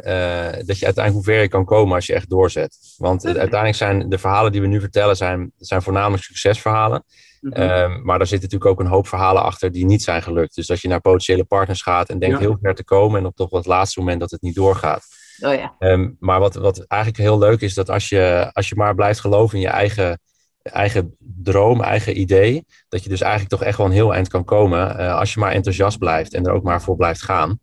eh, 0.03 0.67
dat 0.67 0.79
je 0.79 0.85
uiteindelijk 0.85 1.15
hoe 1.15 1.35
ver 1.35 1.43
je 1.43 1.49
kan 1.49 1.65
komen 1.65 1.95
als 1.95 2.07
je 2.07 2.15
echt 2.15 2.31
doorzet. 2.31 2.79
Want 2.97 3.27
uiteindelijk 3.27 3.75
zijn 3.75 4.09
de 4.09 4.19
verhalen 4.19 4.53
die 4.53 4.61
we 4.61 4.67
nu 4.67 4.81
vertellen, 4.81 5.17
zijn, 5.17 5.53
zijn 5.57 5.83
voornamelijk 5.83 6.23
succesverhalen. 6.23 7.05
Mhm. 7.41 7.55
Ehm, 7.55 8.03
maar 8.03 8.19
daar 8.19 8.27
zitten 8.27 8.49
natuurlijk 8.51 8.81
ook 8.81 8.87
een 8.87 8.93
hoop 8.93 9.07
verhalen 9.07 9.43
achter 9.43 9.73
die 9.73 9.85
niet 9.85 10.03
zijn 10.03 10.23
gelukt. 10.23 10.55
Dus 10.55 10.67
dat 10.67 10.81
je 10.81 10.89
naar 10.89 11.01
potentiële 11.01 11.45
partners 11.45 11.83
gaat 11.83 12.09
en 12.09 12.19
denkt 12.19 12.35
Ja. 12.39 12.41
heel 12.41 12.59
ver 12.63 12.75
te 12.75 12.85
komen 12.85 13.21
en 13.21 13.27
op 13.27 13.37
toch 13.37 13.51
wat 13.51 13.67
laatste 13.67 13.99
moment 13.99 14.21
dat 14.21 14.31
het 14.31 14.43
niet 14.43 14.55
doorgaat. 14.55 15.05
Oh 15.41 15.55
ja. 15.55 15.75
Ehm, 15.79 16.11
maar 16.19 16.41
wat, 16.41 16.55
wat 16.55 16.85
eigenlijk 16.87 17.23
heel 17.23 17.39
leuk 17.39 17.61
is, 17.61 17.75
dat 17.75 17.91
als 17.91 18.09
je, 18.09 18.51
als 18.53 18.69
je 18.69 18.75
maar 18.75 18.95
blijft 18.95 19.21
geloven 19.21 19.57
in 19.57 19.63
je 19.63 19.71
eigen, 19.71 20.21
eigen 20.63 21.17
droom, 21.19 21.83
eigen 21.83 22.21
idee, 22.21 22.67
dat 22.89 23.03
je 23.03 23.09
dus 23.09 23.21
eigenlijk 23.21 23.51
toch 23.51 23.63
echt 23.63 23.77
wel 23.77 23.87
een 23.87 23.93
heel 23.93 24.15
eind 24.15 24.29
kan 24.29 24.45
komen 24.45 24.99
eh, 24.99 25.19
als 25.19 25.35
je 25.35 25.41
maar 25.41 25.53
enthousiast 25.53 25.99
blijft 25.99 26.35
en 26.35 26.45
er 26.47 26.53
ook 26.53 26.63
maar 26.63 26.83
voor 26.83 26.97
blijft 26.97 27.23
gaan. 27.23 27.61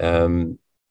Ehm, 0.00 0.46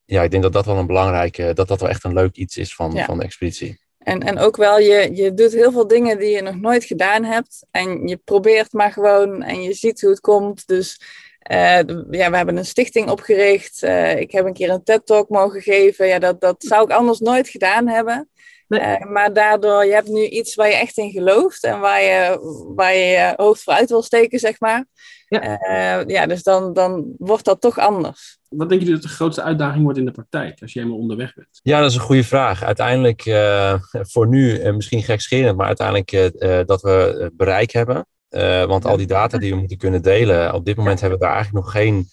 ja, 0.05 0.23
ik 0.23 0.31
denk 0.31 0.43
dat 0.43 0.53
dat 0.53 0.65
wel 0.65 0.77
een 0.77 0.87
belangrijke, 0.87 1.53
dat 1.53 1.67
dat 1.67 1.79
wel 1.79 1.89
echt 1.89 2.03
een 2.03 2.13
leuk 2.13 2.35
iets 2.35 2.57
is 2.57 2.75
van, 2.75 2.91
Ja. 2.91 3.05
van 3.05 3.17
de 3.17 3.23
expeditie. 3.23 3.79
En, 3.97 4.19
en 4.19 4.37
ook 4.39 4.57
wel, 4.57 4.79
je, 4.79 5.09
je 5.13 5.33
doet 5.33 5.51
heel 5.51 5.71
veel 5.71 5.87
dingen 5.87 6.19
die 6.19 6.29
je 6.29 6.41
nog 6.41 6.55
nooit 6.55 6.83
gedaan 6.83 7.23
hebt. 7.23 7.65
En 7.71 8.07
je 8.07 8.17
probeert 8.17 8.73
maar 8.73 8.91
gewoon 8.91 9.43
en 9.43 9.61
je 9.61 9.73
ziet 9.73 10.01
hoe 10.01 10.09
het 10.09 10.19
komt. 10.19 10.67
Dus 10.67 11.01
eh, 11.39 11.77
ja, 12.11 12.29
we 12.29 12.35
hebben 12.37 12.57
een 12.57 12.65
stichting 12.65 13.09
opgericht. 13.09 13.83
Eh, 13.83 14.19
ik 14.19 14.31
heb 14.31 14.45
een 14.45 14.53
keer 14.53 14.69
een 14.69 14.83
TED-talk 14.83 15.29
mogen 15.29 15.61
geven. 15.61 16.07
Ja, 16.07 16.19
dat, 16.19 16.41
dat 16.41 16.63
zou 16.63 16.83
ik 16.83 16.91
anders 16.91 17.19
nooit 17.19 17.49
gedaan 17.49 17.87
hebben. 17.87 18.29
Nee. 18.69 18.79
Eh, 18.79 19.05
maar 19.05 19.33
daardoor, 19.33 19.85
je 19.85 19.93
hebt 19.93 20.07
nu 20.07 20.25
iets 20.25 20.55
waar 20.55 20.67
je 20.67 20.75
echt 20.75 20.97
in 20.97 21.11
gelooft. 21.11 21.63
En 21.63 21.79
waar 21.79 22.01
je 22.01 22.39
waar 22.75 22.93
je, 22.93 23.05
je 23.05 23.33
hoofd 23.35 23.63
voor 23.63 23.73
uit 23.73 23.89
wil 23.89 24.01
steken, 24.01 24.39
zeg 24.39 24.59
maar. 24.59 24.85
Ja. 25.27 25.59
Eh, 25.59 26.07
ja, 26.07 26.25
dus 26.25 26.43
dan, 26.43 26.73
dan 26.73 27.13
wordt 27.17 27.45
dat 27.45 27.61
toch 27.61 27.77
anders. 27.77 28.37
Wat 28.49 28.69
denken 28.69 28.87
jullie 28.87 29.01
dat 29.01 29.09
de 29.09 29.15
grootste 29.15 29.41
uitdaging 29.41 29.83
wordt 29.83 29.99
in 29.99 30.05
de 30.05 30.11
praktijk 30.11 30.61
als 30.61 30.73
je 30.73 30.79
helemaal 30.79 31.01
onderweg 31.01 31.33
bent? 31.33 31.59
Ja, 31.63 31.79
dat 31.79 31.89
is 31.89 31.95
een 31.95 32.01
goede 32.01 32.23
vraag. 32.23 32.63
Uiteindelijk, 32.63 33.25
eh, 33.25 33.73
voor 33.91 34.27
nu 34.27 34.71
misschien 34.73 35.03
gekscherend, 35.03 35.57
maar 35.57 35.67
uiteindelijk 35.67 36.31
dat 36.67 36.81
we 36.81 37.31
bereik 37.33 37.71
hebben. 37.71 38.07
Eh, 38.29 38.65
want 38.65 38.85
al 38.85 38.97
die 38.97 39.07
data 39.07 39.37
die 39.37 39.51
we 39.51 39.59
moeten 39.59 39.77
kunnen 39.77 40.01
delen, 40.01 40.53
op 40.53 40.65
dit 40.65 40.75
moment 40.75 40.99
hebben 40.99 41.19
we 41.19 41.25
daar 41.25 41.35
eigenlijk 41.35 41.65
nog 41.65 41.73
geen 41.73 42.07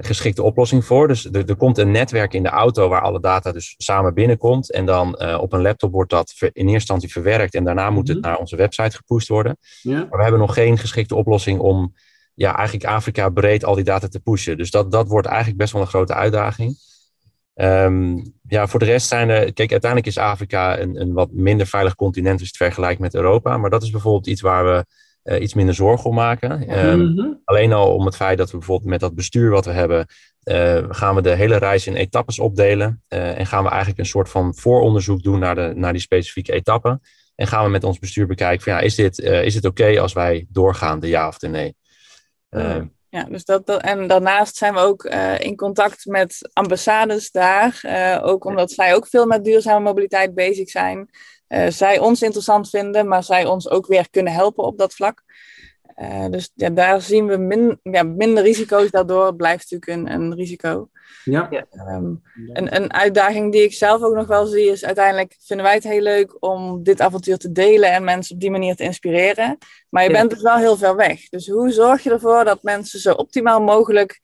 geschikte 0.00 0.42
oplossing 0.42 0.84
voor. 0.84 1.08
Dus 1.08 1.24
er, 1.24 1.48
er 1.48 1.56
komt 1.56 1.78
een 1.78 1.90
netwerk 1.90 2.34
in 2.34 2.42
de 2.42 2.48
auto 2.48 2.88
waar 2.88 3.00
alle 3.00 3.20
data 3.20 3.52
dus 3.52 3.74
samen 3.76 4.14
binnenkomt. 4.14 4.72
En 4.72 4.86
dan 4.86 5.14
eh, 5.14 5.40
op 5.40 5.52
een 5.52 5.62
laptop 5.62 5.92
wordt 5.92 6.10
dat 6.10 6.34
in 6.38 6.50
eerste 6.52 6.72
instantie 6.72 7.12
verwerkt 7.12 7.54
en 7.54 7.64
daarna 7.64 7.90
moet 7.90 8.08
het 8.08 8.16
Mhm. 8.18 8.26
naar 8.26 8.38
onze 8.38 8.56
website 8.56 8.96
gepusht 8.96 9.28
worden. 9.28 9.56
Ja? 9.82 9.98
Maar 9.98 10.16
we 10.16 10.22
hebben 10.22 10.40
nog 10.40 10.54
geen 10.54 10.78
geschikte 10.78 11.14
oplossing 11.14 11.58
om 11.58 11.94
ja, 12.34 12.56
eigenlijk 12.56 12.86
Afrika 12.88 13.28
breed 13.28 13.64
al 13.64 13.74
die 13.74 13.84
data 13.84 14.08
te 14.08 14.20
pushen. 14.20 14.56
Dus 14.56 14.70
dat, 14.70 14.92
dat 14.92 15.08
wordt 15.08 15.26
eigenlijk 15.26 15.58
best 15.58 15.72
wel 15.72 15.82
een 15.82 15.88
grote 15.88 16.14
uitdaging. 16.14 16.76
Ehm, 17.54 18.16
ja, 18.48 18.66
voor 18.66 18.80
de 18.80 18.86
rest 18.86 19.08
zijn 19.08 19.28
er. 19.28 19.52
Kijk, 19.52 19.70
uiteindelijk 19.70 20.10
is 20.10 20.18
Afrika 20.18 20.78
een, 20.78 21.00
een 21.00 21.12
wat 21.12 21.32
minder 21.32 21.66
veilig 21.66 21.94
continent 21.94 22.32
als 22.32 22.42
je 22.42 22.46
het 22.46 22.56
vergelijkt 22.56 23.00
met 23.00 23.14
Europa. 23.14 23.56
Maar 23.56 23.70
dat 23.70 23.82
is 23.82 23.90
bijvoorbeeld 23.90 24.26
iets 24.26 24.40
waar 24.40 24.64
we 24.64 24.84
eh, 25.28 25.42
iets 25.42 25.54
minder 25.54 25.74
zorgen 25.74 26.10
om 26.10 26.14
maken. 26.14 26.68
Ehm, 26.68 26.98
Mhm. 26.98 27.32
Alleen 27.44 27.72
al 27.72 27.94
om 27.94 28.06
het 28.06 28.16
feit 28.16 28.38
dat 28.38 28.50
we 28.50 28.56
bijvoorbeeld 28.56 28.90
met 28.90 29.00
dat 29.00 29.14
bestuur 29.14 29.50
wat 29.50 29.64
we 29.64 29.70
hebben, 29.70 30.06
eh, 30.42 30.84
gaan 30.88 31.14
we 31.14 31.22
de 31.22 31.34
hele 31.34 31.56
reis 31.56 31.86
in 31.86 31.94
etappes 31.94 32.38
opdelen. 32.38 33.02
eh, 33.08 33.38
en 33.38 33.46
gaan 33.46 33.62
we 33.62 33.68
eigenlijk 33.68 33.98
een 33.98 34.06
soort 34.06 34.28
van 34.28 34.54
vooronderzoek 34.54 35.22
doen 35.22 35.38
naar, 35.38 35.54
de, 35.54 35.72
naar 35.74 35.92
die 35.92 36.00
specifieke 36.00 36.52
etappen. 36.52 37.00
En 37.34 37.46
gaan 37.46 37.64
we 37.64 37.70
met 37.70 37.84
ons 37.84 37.98
bestuur 37.98 38.26
bekijken 38.26 38.62
van 38.62 38.72
ja, 38.72 38.80
is 38.80 38.94
dit, 38.94 39.18
is 39.18 39.54
het 39.54 39.64
oké 39.64 40.00
als 40.00 40.12
wij 40.12 40.46
doorgaan, 40.48 41.00
de 41.00 41.08
ja 41.08 41.28
of 41.28 41.38
de 41.38 41.48
nee? 41.48 41.76
Ehm, 42.48 42.86
Ja, 43.10 43.24
dus 43.24 43.44
dat, 43.44 43.66
dat- 43.66 43.82
en 43.82 44.06
daarnaast 44.06 44.56
zijn 44.56 44.74
we 44.74 44.80
ook 44.80 45.04
eh, 45.04 45.38
in 45.38 45.56
contact 45.56 46.04
met 46.06 46.50
ambassades 46.52 47.30
daar. 47.30 47.78
eh, 47.82 48.18
ook 48.22 48.44
omdat 48.44 48.70
zij 48.72 48.94
ook 48.94 49.06
veel 49.08 49.26
met 49.26 49.44
duurzame 49.44 49.80
mobiliteit 49.84 50.34
bezig 50.34 50.70
zijn. 50.70 51.10
Eh, 51.46 51.66
zij 51.70 51.98
ons 51.98 52.22
interessant 52.22 52.70
vinden, 52.70 53.08
maar 53.08 53.24
zij 53.24 53.46
ons 53.46 53.68
ook 53.68 53.86
weer 53.86 54.10
kunnen 54.10 54.32
helpen 54.32 54.64
op 54.64 54.78
dat 54.78 54.94
vlak. 54.94 55.22
Eh, 55.98 56.26
dus 56.30 56.50
ja, 56.54 56.70
daar 56.70 57.00
zien 57.00 57.26
we 57.26 57.36
min, 57.36 57.78
ja, 57.82 58.02
minder 58.02 58.42
risico's. 58.42 58.90
Daardoor 58.90 59.34
blijft 59.34 59.70
natuurlijk 59.70 60.10
een, 60.10 60.20
een 60.20 60.34
risico. 60.34 60.88
Ja. 61.24 61.48
Ehm, 61.70 62.04
een, 62.52 62.76
een 62.76 62.92
uitdaging 62.92 63.52
die 63.52 63.62
ik 63.62 63.72
zelf 63.72 64.02
ook 64.02 64.14
nog 64.14 64.26
wel 64.26 64.46
zie 64.46 64.70
is 64.70 64.84
uiteindelijk 64.84 65.36
vinden 65.40 65.66
wij 65.66 65.74
het 65.74 65.84
heel 65.84 66.00
leuk 66.00 66.36
om 66.40 66.82
dit 66.82 67.00
avontuur 67.00 67.38
te 67.38 67.52
delen 67.52 67.92
en 67.92 68.04
mensen 68.04 68.34
op 68.34 68.40
die 68.40 68.50
manier 68.50 68.76
te 68.76 68.82
inspireren. 68.82 69.58
Maar 69.90 70.02
je 70.02 70.10
Ja. 70.10 70.18
bent 70.18 70.30
dus 70.30 70.42
wel 70.42 70.56
heel 70.56 70.76
ver 70.76 70.96
weg. 70.96 71.28
Dus 71.28 71.48
hoe 71.48 71.70
zorg 71.70 72.02
je 72.02 72.10
ervoor 72.10 72.44
dat 72.44 72.62
mensen 72.62 73.00
zo 73.00 73.12
optimaal 73.12 73.60
mogelijk 73.62 74.20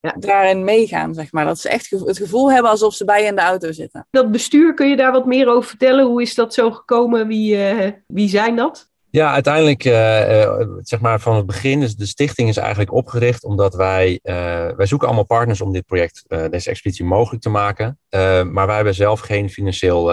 Ja. 0.00 0.14
daarin 0.18 0.64
meegaan, 0.64 1.14
zeg 1.14 1.32
maar. 1.32 1.44
Dat 1.44 1.58
ze 1.58 1.68
echt 1.68 1.90
het 1.90 2.18
gevoel 2.18 2.52
hebben 2.52 2.70
alsof 2.70 2.94
ze 2.94 3.04
bij 3.04 3.20
je 3.22 3.28
in 3.28 3.34
de 3.36 3.40
auto 3.42 3.72
zitten. 3.72 4.06
Dat 4.10 4.30
bestuur, 4.30 4.74
kun 4.74 4.88
je 4.88 4.96
daar 4.96 5.12
wat 5.12 5.26
meer 5.26 5.48
over 5.48 5.68
vertellen? 5.68 6.04
Hoe 6.06 6.22
is 6.22 6.34
dat 6.34 6.54
zo 6.54 6.70
gekomen? 6.70 7.26
Wie, 7.26 7.56
eh, 7.68 7.92
wie 8.06 8.28
zijn 8.28 8.56
dat? 8.56 8.92
Ja, 9.14 9.32
uiteindelijk, 9.32 9.84
eh, 9.84 10.42
eh, 10.42 10.68
zeg 10.80 11.00
maar 11.00 11.20
van 11.20 11.36
het 11.36 11.46
begin, 11.46 11.80
dus 11.80 11.96
de 11.96 12.06
stichting 12.06 12.48
is 12.48 12.56
eigenlijk 12.56 12.92
opgericht 12.92 13.44
omdat 13.44 13.74
wij, 13.74 14.18
eh, 14.22 14.34
wij 14.76 14.86
zoeken 14.86 15.06
allemaal 15.06 15.26
partners 15.26 15.60
om 15.60 15.72
dit 15.72 15.86
project, 15.86 16.24
deze 16.50 16.70
expeditie 16.70 17.04
mogelijk 17.04 17.42
te 17.42 17.48
maken. 17.48 17.98
Maar 18.50 18.66
wij 18.66 18.74
hebben 18.74 18.94
zelf 18.94 19.20
geen 19.20 19.50
financieel, 19.50 20.10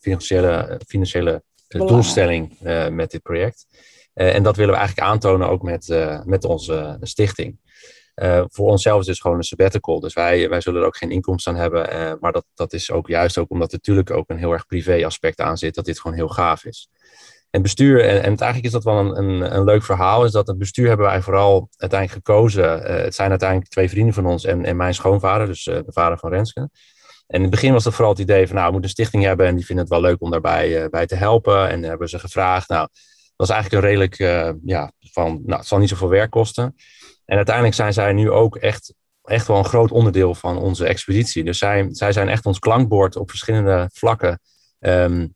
financiële, 0.00 0.80
financiële 0.86 1.42
doelstelling 1.68 2.58
met 2.90 3.10
dit 3.10 3.22
project. 3.22 3.66
En 4.14 4.42
dat 4.42 4.56
willen 4.56 4.72
we 4.72 4.78
eigenlijk 4.78 5.08
aantonen 5.08 5.48
ook 5.48 5.62
met, 5.62 5.88
met 6.24 6.44
onze 6.44 6.96
stichting. 7.00 7.58
Voor 8.48 8.68
onszelf 8.68 9.00
is 9.00 9.06
het 9.06 9.14
dus 9.14 9.20
gewoon 9.20 9.36
een 9.36 9.42
sabbatical. 9.42 10.00
Dus 10.00 10.14
wij, 10.14 10.48
wij 10.48 10.60
zullen 10.60 10.80
er 10.80 10.86
ook 10.86 10.96
geen 10.96 11.10
inkomsten 11.10 11.52
aan 11.52 11.60
hebben. 11.60 12.16
maar 12.20 12.32
dat, 12.32 12.44
dat 12.54 12.72
is 12.72 12.90
ook 12.90 13.08
juist 13.08 13.38
ook 13.38 13.50
omdat 13.50 13.72
er 13.72 13.76
natuurlijk 13.76 14.10
ook 14.10 14.30
een 14.30 14.38
heel 14.38 14.52
erg 14.52 14.66
privé 14.66 15.04
aspect 15.04 15.40
aan 15.40 15.56
zit. 15.56 15.74
Dat 15.74 15.84
dit 15.84 16.00
gewoon 16.00 16.16
heel 16.16 16.28
gaaf 16.28 16.64
is. 16.64 16.88
En 17.50 17.62
bestuur, 17.62 18.00
en, 18.00 18.22
en 18.22 18.36
eigenlijk 18.36 18.64
is 18.64 18.72
dat 18.72 18.84
wel 18.84 18.98
een, 18.98 19.18
een, 19.18 19.54
een 19.56 19.64
leuk 19.64 19.84
verhaal, 19.84 20.24
is 20.24 20.32
dat 20.32 20.46
het 20.46 20.58
bestuur 20.58 20.88
hebben 20.88 21.06
wij 21.06 21.22
vooral 21.22 21.68
uiteindelijk 21.76 22.26
gekozen. 22.26 22.84
Eh, 22.84 23.04
het 23.04 23.14
zijn 23.14 23.30
uiteindelijk 23.30 23.70
twee 23.70 23.88
vrienden 23.88 24.14
van 24.14 24.26
ons 24.26 24.44
en, 24.44 24.64
en 24.64 24.76
mijn 24.76 24.94
schoonvader, 24.94 25.46
dus 25.46 25.66
eh, 25.66 25.74
de 25.74 25.92
vader 25.92 26.18
van 26.18 26.30
Renske. 26.30 26.70
in 27.26 27.40
het 27.40 27.50
begin 27.50 27.72
was 27.72 27.84
dat 27.84 27.94
vooral 27.94 28.12
het 28.12 28.20
idee 28.20 28.46
van, 28.46 28.54
nou, 28.54 28.66
we 28.66 28.72
moeten 28.72 28.90
een 28.90 28.96
stichting 28.96 29.24
hebben 29.24 29.46
en 29.46 29.56
die 29.56 29.66
vinden 29.66 29.84
het 29.84 29.94
wel 29.94 30.02
leuk 30.02 30.22
om 30.22 30.30
daarbij 30.30 30.88
bij 30.88 31.06
te 31.06 31.14
helpen. 31.14 31.68
En 31.68 31.82
hebben 31.82 32.08
ze 32.08 32.18
gevraagd. 32.18 32.68
Nou, 32.68 32.88
dat 33.36 33.48
was 33.48 33.50
eigenlijk 33.50 33.82
een 33.82 33.88
redelijk, 33.88 34.16
ja, 34.64 34.92
van, 35.00 35.42
nou, 35.44 35.58
het 35.58 35.68
zal 35.68 35.78
niet 35.78 35.88
zoveel 35.88 36.08
werk 36.08 36.30
kosten. 36.30 36.74
En 37.24 37.36
uiteindelijk 37.36 37.74
zijn 37.74 37.92
zij 37.92 38.12
nu 38.12 38.30
ook 38.30 38.56
echt, 38.56 38.94
echt 39.22 39.46
wel 39.46 39.58
een 39.58 39.64
groot 39.64 39.90
onderdeel 39.90 40.34
van 40.34 40.58
onze 40.58 40.86
expeditie. 40.86 41.44
Dus 41.44 41.58
zij, 41.58 41.86
zij 41.90 42.12
zijn 42.12 42.28
echt 42.28 42.46
ons 42.46 42.58
klankbord 42.58 43.16
op 43.16 43.30
verschillende 43.30 43.90
vlakken. 43.92 44.40
Ehm, 44.78 45.26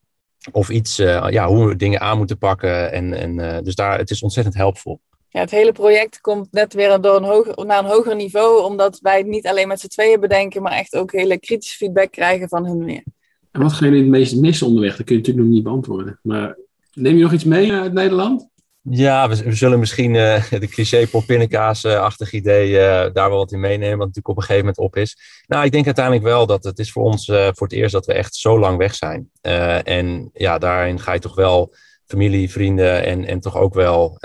of 0.51 0.69
iets, 0.69 0.99
uh, 0.99 1.25
ja, 1.29 1.47
hoe 1.47 1.67
we 1.67 1.75
dingen 1.75 2.01
aan 2.01 2.17
moeten 2.17 2.37
pakken. 2.37 2.91
En, 2.91 3.13
en, 3.13 3.39
uh, 3.39 3.57
dus 3.63 3.75
daar, 3.75 3.97
het 3.97 4.09
is 4.09 4.21
ontzettend 4.21 4.55
helpvol. 4.55 4.99
Ja, 5.29 5.39
het 5.39 5.51
hele 5.51 5.71
project 5.71 6.21
komt 6.21 6.47
net 6.51 6.73
weer 6.73 7.01
door 7.01 7.15
een 7.15 7.23
hoger, 7.23 7.65
naar 7.65 7.79
een 7.79 7.89
hoger 7.89 8.15
niveau, 8.15 8.63
omdat 8.63 8.99
wij 9.01 9.17
het 9.17 9.27
niet 9.27 9.47
alleen 9.47 9.67
met 9.67 9.79
z'n 9.79 9.87
tweeën 9.87 10.19
bedenken, 10.19 10.61
maar 10.61 10.71
echt 10.71 10.95
ook 10.95 11.11
hele 11.11 11.39
kritische 11.39 11.77
feedback 11.77 12.11
krijgen 12.11 12.49
van 12.49 12.65
hun 12.65 12.85
weer. 12.85 13.03
En 13.51 13.61
wat 13.61 13.73
ga 13.73 13.85
je 13.85 13.95
het 13.95 14.07
meest 14.07 14.35
missen 14.35 14.67
onderweg? 14.67 14.95
Dat 14.95 15.05
kun 15.05 15.15
je 15.15 15.21
natuurlijk 15.21 15.45
nog 15.47 15.55
niet 15.55 15.63
beantwoorden. 15.63 16.19
Maar 16.21 16.57
neem 16.93 17.15
je 17.15 17.23
nog 17.23 17.33
iets 17.33 17.43
mee 17.43 17.71
uit 17.71 17.93
Nederland? 17.93 18.49
Ja, 18.89 19.29
we, 19.29 19.55
zullen 19.55 19.79
misschien 19.79 20.13
uh, 20.13 20.49
de 20.63 20.67
cliché 20.67 21.07
poppinnenkaas-achtig 21.07 22.31
idee 22.31 22.69
uh, 22.69 22.77
daar 23.13 23.29
wel 23.29 23.37
wat 23.37 23.51
in 23.51 23.59
meenemen, 23.59 23.97
wat 23.97 24.07
natuurlijk 24.07 24.27
op 24.27 24.35
een 24.35 24.41
gegeven 24.41 24.65
moment 24.65 24.77
op 24.77 24.95
is. 24.95 25.17
Nou, 25.47 25.65
ik 25.65 25.71
denk 25.71 25.85
uiteindelijk 25.85 26.25
wel 26.25 26.45
dat 26.45 26.63
het 26.63 26.79
is 26.79 26.91
voor 26.91 27.03
ons 27.03 27.27
uh, 27.27 27.47
voor 27.51 27.67
het 27.67 27.75
eerst 27.75 27.93
dat 27.93 28.05
we 28.05 28.13
echt 28.13 28.35
zo 28.35 28.59
lang 28.59 28.77
weg 28.77 28.95
zijn. 28.95 29.29
en 29.83 30.29
ja, 30.33 30.57
daarin 30.57 30.99
ga 30.99 31.13
je 31.13 31.19
toch 31.19 31.35
wel 31.35 31.75
familie, 32.05 32.51
vrienden 32.51 33.05
en, 33.05 33.25
en 33.25 33.39
toch 33.39 33.57
ook 33.57 33.73
wel 33.73 34.17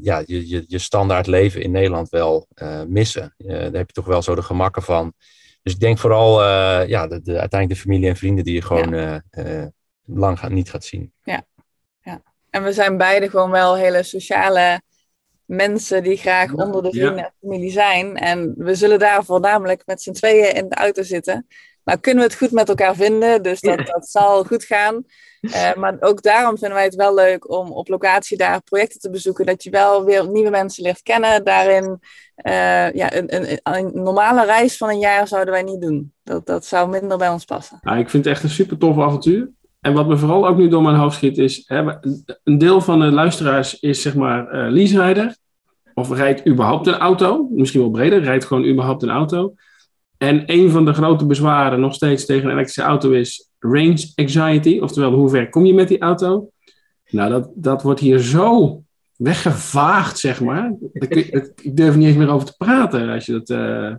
ja, 0.00 0.22
je, 0.26 0.48
je, 0.48 0.64
je 0.66 0.78
standaard 0.78 1.26
leven 1.26 1.62
in 1.62 1.70
Nederland 1.70 2.08
wel 2.08 2.48
missen. 2.86 3.34
daar 3.36 3.60
heb 3.60 3.86
je 3.86 3.92
toch 3.92 4.06
wel 4.06 4.22
zo 4.22 4.34
de 4.34 4.42
gemakken 4.42 4.82
van. 4.82 5.12
Dus 5.62 5.72
ik 5.72 5.80
denk 5.80 5.98
vooral 5.98 6.44
ja, 6.86 7.06
de, 7.06 7.20
de, 7.22 7.38
uiteindelijk 7.38 7.80
de 7.80 7.88
familie 7.88 8.08
en 8.08 8.16
vrienden 8.16 8.44
die 8.44 8.54
je 8.54 8.62
gewoon 8.62 8.94
ja. 8.94 9.72
lang 10.04 10.38
gaat, 10.38 10.50
niet 10.50 10.70
gaat 10.70 10.84
zien. 10.84 11.12
Ja, 11.22 11.46
en 12.56 12.62
we 12.62 12.72
zijn 12.72 12.96
beide 12.96 13.30
gewoon 13.30 13.50
wel 13.50 13.74
hele 13.74 14.02
sociale 14.02 14.80
mensen 15.44 16.02
die 16.02 16.16
graag 16.16 16.52
onder 16.52 16.82
de 16.82 16.90
vrienden 16.90 17.24
en 17.24 17.34
familie 17.40 17.70
zijn. 17.70 18.16
En 18.16 18.54
we 18.56 18.74
zullen 18.74 18.98
daar 18.98 19.24
voornamelijk 19.24 19.82
met 19.86 20.02
z'n 20.02 20.12
tweeën 20.12 20.54
in 20.54 20.68
de 20.68 20.74
auto 20.74 21.02
zitten. 21.02 21.46
Nou 21.84 21.98
kunnen 21.98 22.24
we 22.24 22.30
het 22.30 22.38
goed 22.38 22.50
met 22.50 22.68
elkaar 22.68 22.94
vinden, 22.94 23.42
dus 23.42 23.60
dat, 23.60 23.86
dat 23.86 24.08
zal 24.08 24.44
goed 24.44 24.64
gaan. 24.64 25.04
Uh, 25.40 25.74
maar 25.82 25.96
ook 26.00 26.22
daarom 26.22 26.58
vinden 26.58 26.76
wij 26.76 26.84
het 26.84 26.94
wel 26.94 27.14
leuk 27.14 27.50
om 27.50 27.72
op 27.72 27.88
locatie 27.88 28.36
daar 28.36 28.62
projecten 28.62 29.00
te 29.00 29.10
bezoeken. 29.10 29.46
Dat 29.46 29.62
je 29.62 29.70
wel 29.70 30.04
weer 30.04 30.30
nieuwe 30.30 30.50
mensen 30.50 30.82
leert 30.82 31.02
kennen. 31.02 31.44
Daarin, 31.44 31.84
uh, 31.84 32.92
ja, 32.92 33.14
een, 33.14 33.34
een, 33.34 33.60
een, 33.62 33.90
normale 34.02 34.44
reis 34.44 34.76
van 34.76 34.88
een 34.88 34.98
jaar 34.98 35.28
zouden 35.28 35.52
wij 35.52 35.62
niet 35.62 35.80
doen. 35.80 36.12
Dat, 36.22 36.46
dat 36.46 36.64
zou 36.64 36.88
minder 36.88 37.18
bij 37.18 37.28
ons 37.28 37.44
passen. 37.44 37.78
Nou, 37.82 37.98
ik 37.98 38.10
vind 38.10 38.24
het 38.24 38.34
echt 38.34 38.42
een 38.42 38.50
super 38.50 38.78
tof 38.78 38.98
avontuur. 38.98 39.50
En 39.86 39.92
wat 39.92 40.08
me 40.08 40.16
vooral 40.16 40.48
ook 40.48 40.56
nu 40.56 40.68
door 40.68 40.82
mijn 40.82 40.96
hoofd 40.96 41.16
schiet 41.16 41.38
is, 41.38 41.62
hè, 41.66 41.92
een 42.44 42.58
deel 42.58 42.80
van 42.80 43.00
de 43.00 43.10
luisteraars 43.10 43.80
is 43.80 44.02
zeg 44.02 44.14
maar 44.14 44.54
uh, 44.54 44.72
leaserijder. 44.72 45.36
Of 45.94 46.10
rijdt 46.10 46.48
überhaupt 46.48 46.86
een 46.86 46.94
auto, 46.94 47.48
misschien 47.50 47.80
wel 47.80 47.90
breder, 47.90 48.22
rijdt 48.22 48.44
gewoon 48.44 48.66
überhaupt 48.66 49.02
een 49.02 49.10
auto. 49.10 49.54
En 50.18 50.42
een 50.46 50.70
van 50.70 50.84
de 50.84 50.92
grote 50.92 51.26
bezwaren 51.26 51.80
nog 51.80 51.94
steeds 51.94 52.26
tegen 52.26 52.44
een 52.44 52.50
elektrische 52.50 52.82
auto 52.82 53.10
is 53.10 53.50
range 53.58 54.12
anxiety. 54.14 54.78
Oftewel, 54.78 55.12
hoe 55.12 55.28
ver 55.28 55.48
kom 55.48 55.66
je 55.66 55.74
met 55.74 55.88
die 55.88 56.00
auto? 56.00 56.50
Nou, 57.10 57.30
dat, 57.30 57.50
dat 57.54 57.82
wordt 57.82 58.00
hier 58.00 58.18
zo 58.18 58.82
weggevaagd, 59.16 60.18
zeg 60.18 60.40
maar. 60.40 60.74
Ik 60.92 61.76
durf 61.76 61.96
niet 61.96 62.06
eens 62.06 62.16
meer 62.16 62.30
over 62.30 62.46
te 62.46 62.56
praten 62.56 63.08
als 63.08 63.26
je 63.26 63.32
dat... 63.32 63.50
Uh, 63.50 63.94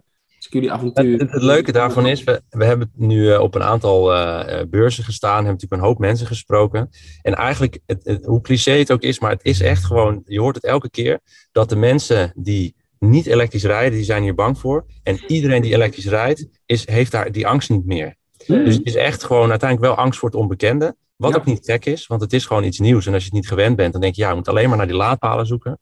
jullie 0.54 0.72
avontuur. 0.72 1.20
Het, 1.20 1.32
het, 1.32 1.42
leuke 1.42 1.72
daarvan 1.72 2.08
is, 2.08 2.24
we, 2.24 2.42
we 2.50 2.66
hebben 2.66 2.92
nu 2.96 3.22
uh, 3.22 3.40
op 3.40 3.56
een 3.56 3.64
aantal 3.64 4.14
uh, 4.14 4.62
beurzen 4.70 5.04
gestaan, 5.04 5.36
hebben 5.36 5.52
natuurlijk 5.52 5.82
een 5.82 5.88
hoop 5.88 6.00
mensen 6.00 6.28
gesproken. 6.28 6.90
En 7.22 7.36
eigenlijk, 7.36 7.80
het, 7.86 8.20
hoe 8.26 8.42
cliché 8.42 8.72
het 8.72 8.92
ook 8.92 9.02
is, 9.02 9.20
maar 9.20 9.32
het 9.32 9.44
is 9.44 9.62
echt 9.62 9.86
gewoon, 9.86 10.22
je 10.26 10.40
hoort 10.40 10.56
het 10.56 10.64
elke 10.64 10.90
keer, 10.90 11.20
dat 11.52 11.70
de 11.70 11.76
mensen 11.76 12.32
die 12.36 12.76
niet 13.00 13.26
elektrisch 13.26 13.64
rijden, 13.64 13.98
die 13.98 14.04
zijn 14.04 14.24
hier 14.24 14.36
bang 14.36 14.60
voor. 14.60 14.86
En 15.04 15.20
iedereen 15.28 15.62
die 15.62 15.74
elektrisch 15.74 16.08
rijdt, 16.08 16.48
is, 16.66 16.88
heeft 16.88 17.12
daar 17.12 17.32
die 17.32 17.48
angst 17.48 17.70
niet 17.70 17.86
meer. 17.86 18.16
Hmm. 18.46 18.64
Dus 18.64 18.76
het 18.76 18.86
is 18.86 18.96
echt 18.96 19.24
gewoon 19.24 19.50
uiteindelijk 19.50 19.90
wel 19.90 20.04
angst 20.04 20.20
voor 20.20 20.30
het 20.30 20.38
onbekende. 20.38 20.96
Wat 21.16 21.36
ook 21.36 21.46
niet 21.46 21.66
gek 21.66 21.86
is, 21.86 22.08
want 22.08 22.22
het 22.22 22.34
is 22.34 22.46
gewoon 22.46 22.64
iets 22.64 22.80
nieuws. 22.80 23.06
En 23.06 23.14
als 23.14 23.22
je 23.24 23.30
het 23.30 23.38
niet 23.38 23.48
gewend 23.48 23.76
bent, 23.76 23.92
dan 23.92 24.02
denk 24.02 24.16
je, 24.16 24.22
ja, 24.22 24.30
je 24.30 24.36
moet 24.36 24.48
alleen 24.48 24.70
maar 24.70 24.78
naar 24.78 24.88
die 24.88 24.96
laadpalen 24.96 25.46
zoeken. 25.46 25.80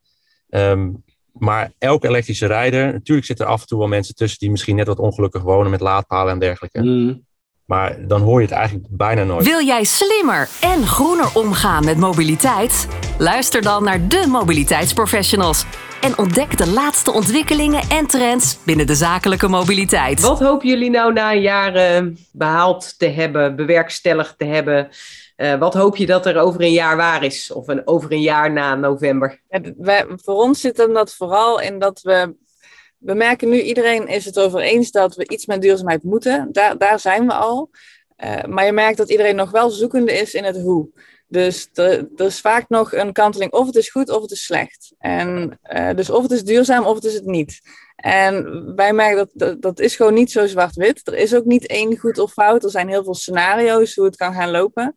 Um, 0.50 1.04
maar 1.38 1.72
elke 1.78 2.08
elektrische 2.08 2.46
rijder, 2.46 2.94
natuurlijk 2.94 3.28
zitten 3.28 3.46
er 3.46 3.52
af 3.52 3.62
en 3.62 3.68
toe 3.68 3.80
wel 3.80 3.88
mensen 3.88 4.16
tussen 4.16 4.40
die 4.40 4.52
misschien 4.52 4.76
net 4.76 4.88
wat 4.88 5.00
ongelukkig 5.00 5.42
wonen 5.42 5.72
met 5.72 5.80
laadpalen 5.80 6.34
en 6.34 6.40
dergelijke. 6.40 6.82
Mm. 6.82 7.24
Maar 7.66 8.08
dan 8.08 8.22
hoor 8.22 8.42
je 8.42 8.48
het 8.48 8.56
eigenlijk 8.56 8.88
bijna 8.90 9.24
nooit. 9.24 9.46
Wil 9.46 9.66
jij 9.66 9.84
slimmer 9.84 10.50
en 10.62 10.88
groener 10.88 11.30
omgaan 11.34 11.86
met 11.86 11.98
mobiliteit? 11.98 12.88
Luister 13.18 13.62
dan 13.62 13.84
naar 13.84 14.08
de 14.08 14.26
mobiliteitsprofessionals 14.28 15.66
en 16.02 16.18
ontdek 16.18 16.58
de 16.58 16.68
laatste 16.68 17.12
ontwikkelingen 17.12 17.82
en 17.90 18.08
trends 18.08 18.58
binnen 18.64 18.88
de 18.88 18.96
zakelijke 18.96 19.48
mobiliteit. 19.48 20.22
Wat 20.22 20.40
hopen 20.40 20.68
jullie 20.68 20.90
nou 20.90 21.14
na 21.14 21.34
een 21.34 21.42
jaar 21.42 22.02
uh, 22.04 22.12
behaald 22.32 23.00
te 23.00 23.08
hebben, 23.08 23.56
bewerkstelligd 23.56 24.38
te 24.38 24.46
hebben? 24.46 24.90
Uh, 25.38 25.58
wat 25.58 25.74
hoop 25.74 25.96
je 25.96 26.06
dat 26.06 26.26
er 26.26 26.38
over 26.38 26.62
een 26.62 26.72
jaar 26.72 26.98
waar 26.98 27.24
is? 27.24 27.52
Of 27.52 27.68
een, 27.68 27.88
over 27.88 28.12
een 28.12 28.22
jaar 28.22 28.52
na 28.52 28.76
november? 28.76 29.42
Voor 30.08 30.36
ons 30.36 30.62
zit 30.62 30.78
hem 30.78 30.94
dat 30.94 31.14
vooral 31.14 31.62
in 31.62 31.80
dat 31.80 32.02
we. 32.02 32.36
We 32.98 33.14
merken 33.14 33.50
nu, 33.50 33.62
iedereen 33.62 34.08
is 34.08 34.26
het 34.26 34.40
over 34.40 34.60
eens 34.60 34.92
dat 34.92 35.16
we 35.16 35.28
iets 35.28 35.46
met 35.46 35.62
duurzaamheid 35.62 36.04
moeten. 36.04 36.50
Daar, 36.52 36.78
daar 36.78 37.00
zijn 37.00 37.28
we 37.28 37.34
al. 37.34 37.70
Uh, 38.24 38.44
maar 38.44 38.66
je 38.66 38.72
merkt 38.72 38.98
dat 38.98 39.10
iedereen 39.10 39.36
nog 39.36 39.52
wel 39.52 39.70
zoekende 39.70 40.14
is 40.14 40.34
in 40.34 40.44
het 40.44 40.62
hoe. 40.62 40.90
Dus 41.28 41.70
er 41.74 42.08
is 42.16 42.42
vaak 42.42 42.70
nog 42.70 42.94
een 42.94 43.14
kanteling 43.14 43.52
of 43.52 43.66
het 43.66 43.76
is 43.76 43.90
goed 43.90 44.10
of 44.10 44.22
het 44.22 44.32
is 44.32 44.44
slecht. 44.44 44.94
En, 44.98 45.60
uh, 45.74 45.90
dus 45.96 46.10
of 46.10 46.22
het 46.22 46.32
is 46.32 46.44
duurzaam 46.44 46.86
of 46.86 46.96
het 46.96 47.04
is 47.04 47.14
het 47.14 47.26
niet. 47.26 47.62
En 47.96 48.76
wij 48.76 48.94
merken 48.94 49.18
dat, 49.18 49.30
dat 49.34 49.62
dat 49.62 49.80
is 49.80 49.96
gewoon 49.96 50.14
niet 50.14 50.32
zo 50.32 50.48
zwart-wit. 50.48 51.08
Er 51.08 51.16
is 51.16 51.36
ook 51.36 51.46
niet 51.46 51.68
één 51.68 51.98
goed 51.98 52.18
of 52.18 52.32
fout. 52.32 52.64
Er 52.64 52.70
zijn 52.70 52.90
heel 52.90 53.04
veel 53.04 53.16
scenario's 53.16 53.96
hoe 53.96 54.06
het 54.06 54.16
kan 54.16 54.34
gaan 54.34 54.52
lopen. 54.52 54.96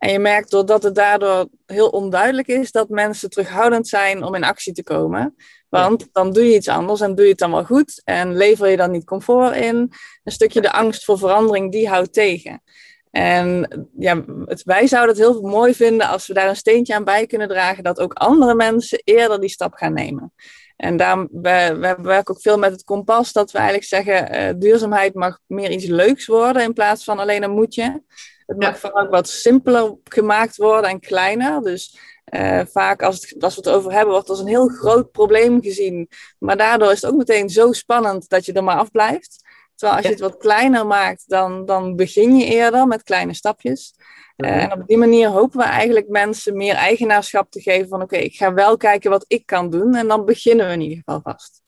En 0.00 0.12
je 0.12 0.18
merkt 0.18 0.50
doordat 0.50 0.82
het 0.82 0.94
daardoor 0.94 1.48
heel 1.66 1.88
onduidelijk 1.88 2.48
is 2.48 2.72
dat 2.72 2.88
mensen 2.88 3.30
terughoudend 3.30 3.88
zijn 3.88 4.22
om 4.22 4.34
in 4.34 4.44
actie 4.44 4.72
te 4.72 4.82
komen. 4.82 5.34
Want 5.68 6.08
dan 6.12 6.32
doe 6.32 6.44
je 6.44 6.54
iets 6.54 6.68
anders 6.68 7.00
en 7.00 7.14
doe 7.14 7.24
je 7.24 7.30
het 7.30 7.38
dan 7.38 7.50
wel 7.50 7.64
goed 7.64 8.00
en 8.04 8.36
lever 8.36 8.68
je 8.68 8.76
dan 8.76 8.90
niet 8.90 9.04
comfort 9.04 9.56
in. 9.56 9.92
Een 10.24 10.32
stukje 10.32 10.60
de 10.60 10.72
angst 10.72 11.04
voor 11.04 11.18
verandering, 11.18 11.72
die 11.72 11.88
houdt 11.88 12.12
tegen. 12.12 12.62
En 13.10 13.68
ja, 13.98 14.24
het, 14.44 14.62
wij 14.62 14.86
zouden 14.86 15.16
het 15.16 15.24
heel 15.24 15.42
mooi 15.42 15.74
vinden 15.74 16.08
als 16.08 16.26
we 16.26 16.34
daar 16.34 16.48
een 16.48 16.56
steentje 16.56 16.94
aan 16.94 17.04
bij 17.04 17.26
kunnen 17.26 17.48
dragen, 17.48 17.84
dat 17.84 18.00
ook 18.00 18.12
andere 18.12 18.54
mensen 18.54 19.02
eerder 19.04 19.40
die 19.40 19.50
stap 19.50 19.74
gaan 19.74 19.92
nemen. 19.92 20.32
En 20.76 20.96
daarom, 20.96 21.28
we, 21.32 21.76
we 21.80 21.96
werken 22.02 22.34
ook 22.34 22.40
veel 22.40 22.58
met 22.58 22.72
het 22.72 22.84
kompas, 22.84 23.32
dat 23.32 23.50
we 23.50 23.58
eigenlijk 23.58 23.88
zeggen, 23.88 24.34
uh, 24.34 24.60
duurzaamheid 24.60 25.14
mag 25.14 25.38
meer 25.46 25.70
iets 25.70 25.86
leuks 25.86 26.26
worden 26.26 26.62
in 26.62 26.72
plaats 26.72 27.04
van 27.04 27.18
alleen 27.18 27.42
een 27.42 27.50
moedje. 27.50 28.02
Het 28.50 28.58
mag 28.58 28.78
vooral 28.78 29.02
ook 29.02 29.10
wat 29.10 29.28
simpeler 29.28 29.96
gemaakt 30.04 30.56
worden 30.56 30.90
en 30.90 31.00
kleiner. 31.00 31.62
Dus 31.62 31.98
uh, 32.34 32.60
vaak 32.70 33.02
als, 33.02 33.30
het, 33.30 33.44
als 33.44 33.54
we 33.54 33.60
het 33.60 33.70
over 33.70 33.92
hebben, 33.92 34.10
wordt 34.10 34.28
het 34.28 34.36
als 34.36 34.46
een 34.46 34.52
heel 34.52 34.68
groot 34.68 35.10
probleem 35.10 35.62
gezien. 35.62 36.08
Maar 36.38 36.56
daardoor 36.56 36.92
is 36.92 37.02
het 37.02 37.10
ook 37.10 37.16
meteen 37.16 37.48
zo 37.48 37.72
spannend 37.72 38.28
dat 38.28 38.44
je 38.44 38.52
er 38.52 38.64
maar 38.64 38.76
afblijft. 38.76 39.44
Terwijl 39.74 39.98
als 39.98 40.06
je 40.06 40.12
het 40.12 40.20
wat 40.20 40.36
kleiner 40.36 40.86
maakt, 40.86 41.24
dan, 41.26 41.64
dan 41.64 41.96
begin 41.96 42.36
je 42.36 42.44
eerder 42.44 42.86
met 42.86 43.02
kleine 43.02 43.34
stapjes. 43.34 43.94
Uh, 44.36 44.62
en 44.62 44.72
op 44.72 44.86
die 44.86 44.98
manier 44.98 45.28
hopen 45.28 45.58
we 45.58 45.64
eigenlijk 45.64 46.08
mensen 46.08 46.56
meer 46.56 46.74
eigenaarschap 46.74 47.50
te 47.50 47.60
geven 47.60 47.88
van 47.88 48.02
oké, 48.02 48.16
ik 48.16 48.34
ga 48.34 48.54
wel 48.54 48.76
kijken 48.76 49.10
wat 49.10 49.24
ik 49.28 49.46
kan 49.46 49.70
doen 49.70 49.94
en 49.94 50.08
dan 50.08 50.24
beginnen 50.24 50.66
we 50.66 50.72
in 50.72 50.80
ieder 50.80 50.96
geval 50.96 51.20
vast. 51.22 51.62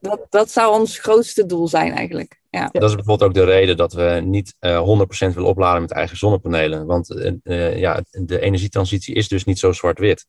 Dat, 0.00 0.26
dat 0.30 0.50
zou 0.50 0.80
ons 0.80 0.98
grootste 0.98 1.46
doel 1.46 1.68
zijn 1.68 1.92
eigenlijk. 1.92 2.42
Ja. 2.50 2.68
Dat 2.72 2.88
is 2.88 2.94
bijvoorbeeld 2.94 3.28
ook 3.28 3.34
de 3.34 3.44
reden 3.44 3.76
dat 3.76 3.92
we 3.92 4.20
niet 4.24 4.54
uh, 4.60 4.74
eh, 4.74 5.30
100% 5.30 5.34
willen 5.34 5.48
opladen 5.48 5.80
met 5.80 5.90
eigen 5.90 6.16
zonnepanelen. 6.16 6.86
Want 6.86 7.10
uh, 7.44 7.78
ja, 7.78 8.02
de 8.10 8.40
energietransitie 8.40 9.14
is 9.14 9.28
dus 9.28 9.44
niet 9.44 9.58
zo 9.58 9.72
zwart-wit. 9.72 10.26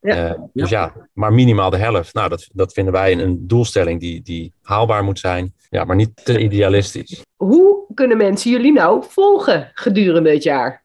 Ja. 0.00 0.30
Uh, 0.30 0.40
dus 0.52 0.70
ja. 0.70 0.80
ja. 0.80 1.08
maar 1.12 1.32
minimaal 1.32 1.70
de 1.70 1.76
helft. 1.76 2.14
Nou, 2.14 2.28
dat, 2.28 2.48
dat 2.52 2.72
vinden 2.72 2.92
wij 2.92 3.18
een 3.18 3.46
doelstelling 3.46 4.00
die, 4.00 4.22
die 4.22 4.52
haalbaar 4.62 5.04
moet 5.04 5.18
zijn, 5.18 5.54
ja, 5.70 5.84
maar 5.84 5.96
niet 5.96 6.24
te 6.24 6.38
idealistisch. 6.38 7.24
Hoe 7.36 7.84
kunnen 7.94 8.16
mensen 8.16 8.50
jullie 8.50 8.72
nou 8.72 9.04
volgen 9.08 9.70
gedurende 9.74 10.30
het 10.30 10.42
jaar? 10.42 10.84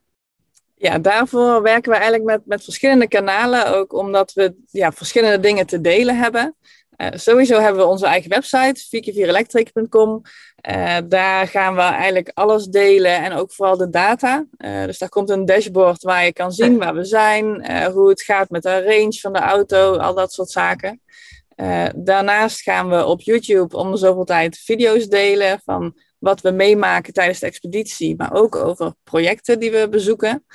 Ja, 0.76 1.00
daarvoor 1.00 1.62
werken 1.62 1.92
we 1.92 1.98
eigenlijk 1.98 2.26
met, 2.26 2.42
met 2.46 2.64
verschillende 2.64 3.08
kanalen, 3.08 3.76
ook 3.76 3.94
omdat 3.94 4.34
we 4.34 4.56
ja, 4.72 4.92
verschillende 4.92 5.40
dingen 5.40 5.66
te 5.66 5.82
delen 5.82 6.18
hebben. 6.18 6.56
Uh, 6.98 7.08
sowieso 7.14 7.60
hebben 7.60 7.82
we 7.82 7.88
onze 7.88 8.06
eigen 8.06 8.30
website, 8.30 8.82
4x4electric.com. 8.86 10.22
Uh, 10.70 10.98
daar 11.06 11.48
gaan 11.48 11.76
we 11.76 11.82
eigenlijk 11.82 12.32
alles 12.34 12.66
delen 12.66 13.24
en 13.24 13.34
ook 13.34 13.54
vooral 13.54 13.78
de 13.78 13.90
data. 13.90 14.46
Uh, 14.58 14.86
dus 14.86 14.98
daar 14.98 15.10
komt 15.10 15.30
een 15.30 15.46
dashboard 15.46 16.04
waar 16.04 16.26
je 16.26 16.34
kan 16.34 16.52
zien 16.52 16.78
waar 16.78 16.94
we 16.94 17.06
zijn, 17.06 17.46
hoe 17.92 18.10
het 18.10 18.22
gaat 18.22 18.50
met 18.50 18.64
de 18.64 18.84
range 18.84 19.20
van 19.20 19.34
de 19.34 19.40
auto, 19.40 19.98
al 19.98 20.14
dat 20.14 20.34
soort 20.34 20.50
zaken. 20.50 21.02
daarnaast 21.96 22.62
gaan 22.62 22.90
we 22.90 23.06
op 23.06 23.22
YouTube 23.22 23.78
om 23.78 23.98
zoveel 23.98 24.26
tijd 24.26 24.58
video's 24.58 25.08
delen 25.08 25.62
van 25.66 25.96
wat 26.20 26.42
we 26.42 26.52
meemaken 26.52 27.14
tijdens 27.14 27.40
de 27.40 27.46
expeditie, 27.46 28.16
maar 28.18 28.34
ook 28.34 28.56
over 28.56 28.94
projecten 29.04 29.60
die 29.60 29.72
we 29.72 29.90
bezoeken. 29.90 30.46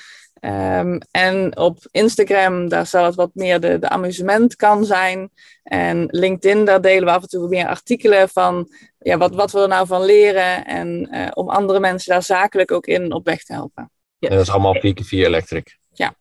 Ehm, 0.40 0.98
en 1.10 1.56
op 1.56 1.78
Instagram, 1.90 2.68
daar 2.68 2.86
zal 2.86 3.04
het 3.04 3.14
wat 3.14 3.30
meer 3.34 3.60
de, 3.60 3.78
de 3.78 3.88
amusement 3.88 4.56
kan 4.56 4.84
zijn. 4.84 5.30
En 5.62 6.06
LinkedIn, 6.10 6.64
daar 6.64 6.80
delen 6.80 7.04
we 7.04 7.10
af 7.10 7.22
en 7.22 7.28
toe 7.28 7.48
meer 7.48 7.66
artikelen 7.66 8.28
van 8.28 8.68
ja, 8.98 9.16
wat, 9.16 9.34
wat 9.34 9.52
we 9.52 9.60
er 9.60 9.68
nou 9.68 9.86
van 9.86 10.04
leren. 10.04 10.64
En 10.64 11.08
uh, 11.12 11.26
om 11.34 11.48
andere 11.48 11.80
mensen 11.80 12.12
daar 12.12 12.22
zakelijk 12.22 12.72
ook 12.72 12.86
in 12.86 13.12
op 13.12 13.24
weg 13.24 13.42
te 13.42 13.52
helpen. 13.52 13.90
Ja. 14.18 14.28
En 14.28 14.36
dat 14.36 14.46
is 14.46 14.52
allemaal 14.52 14.76
PK4 14.76 15.08
Electric. 15.10 15.76
Ja. 15.92 16.14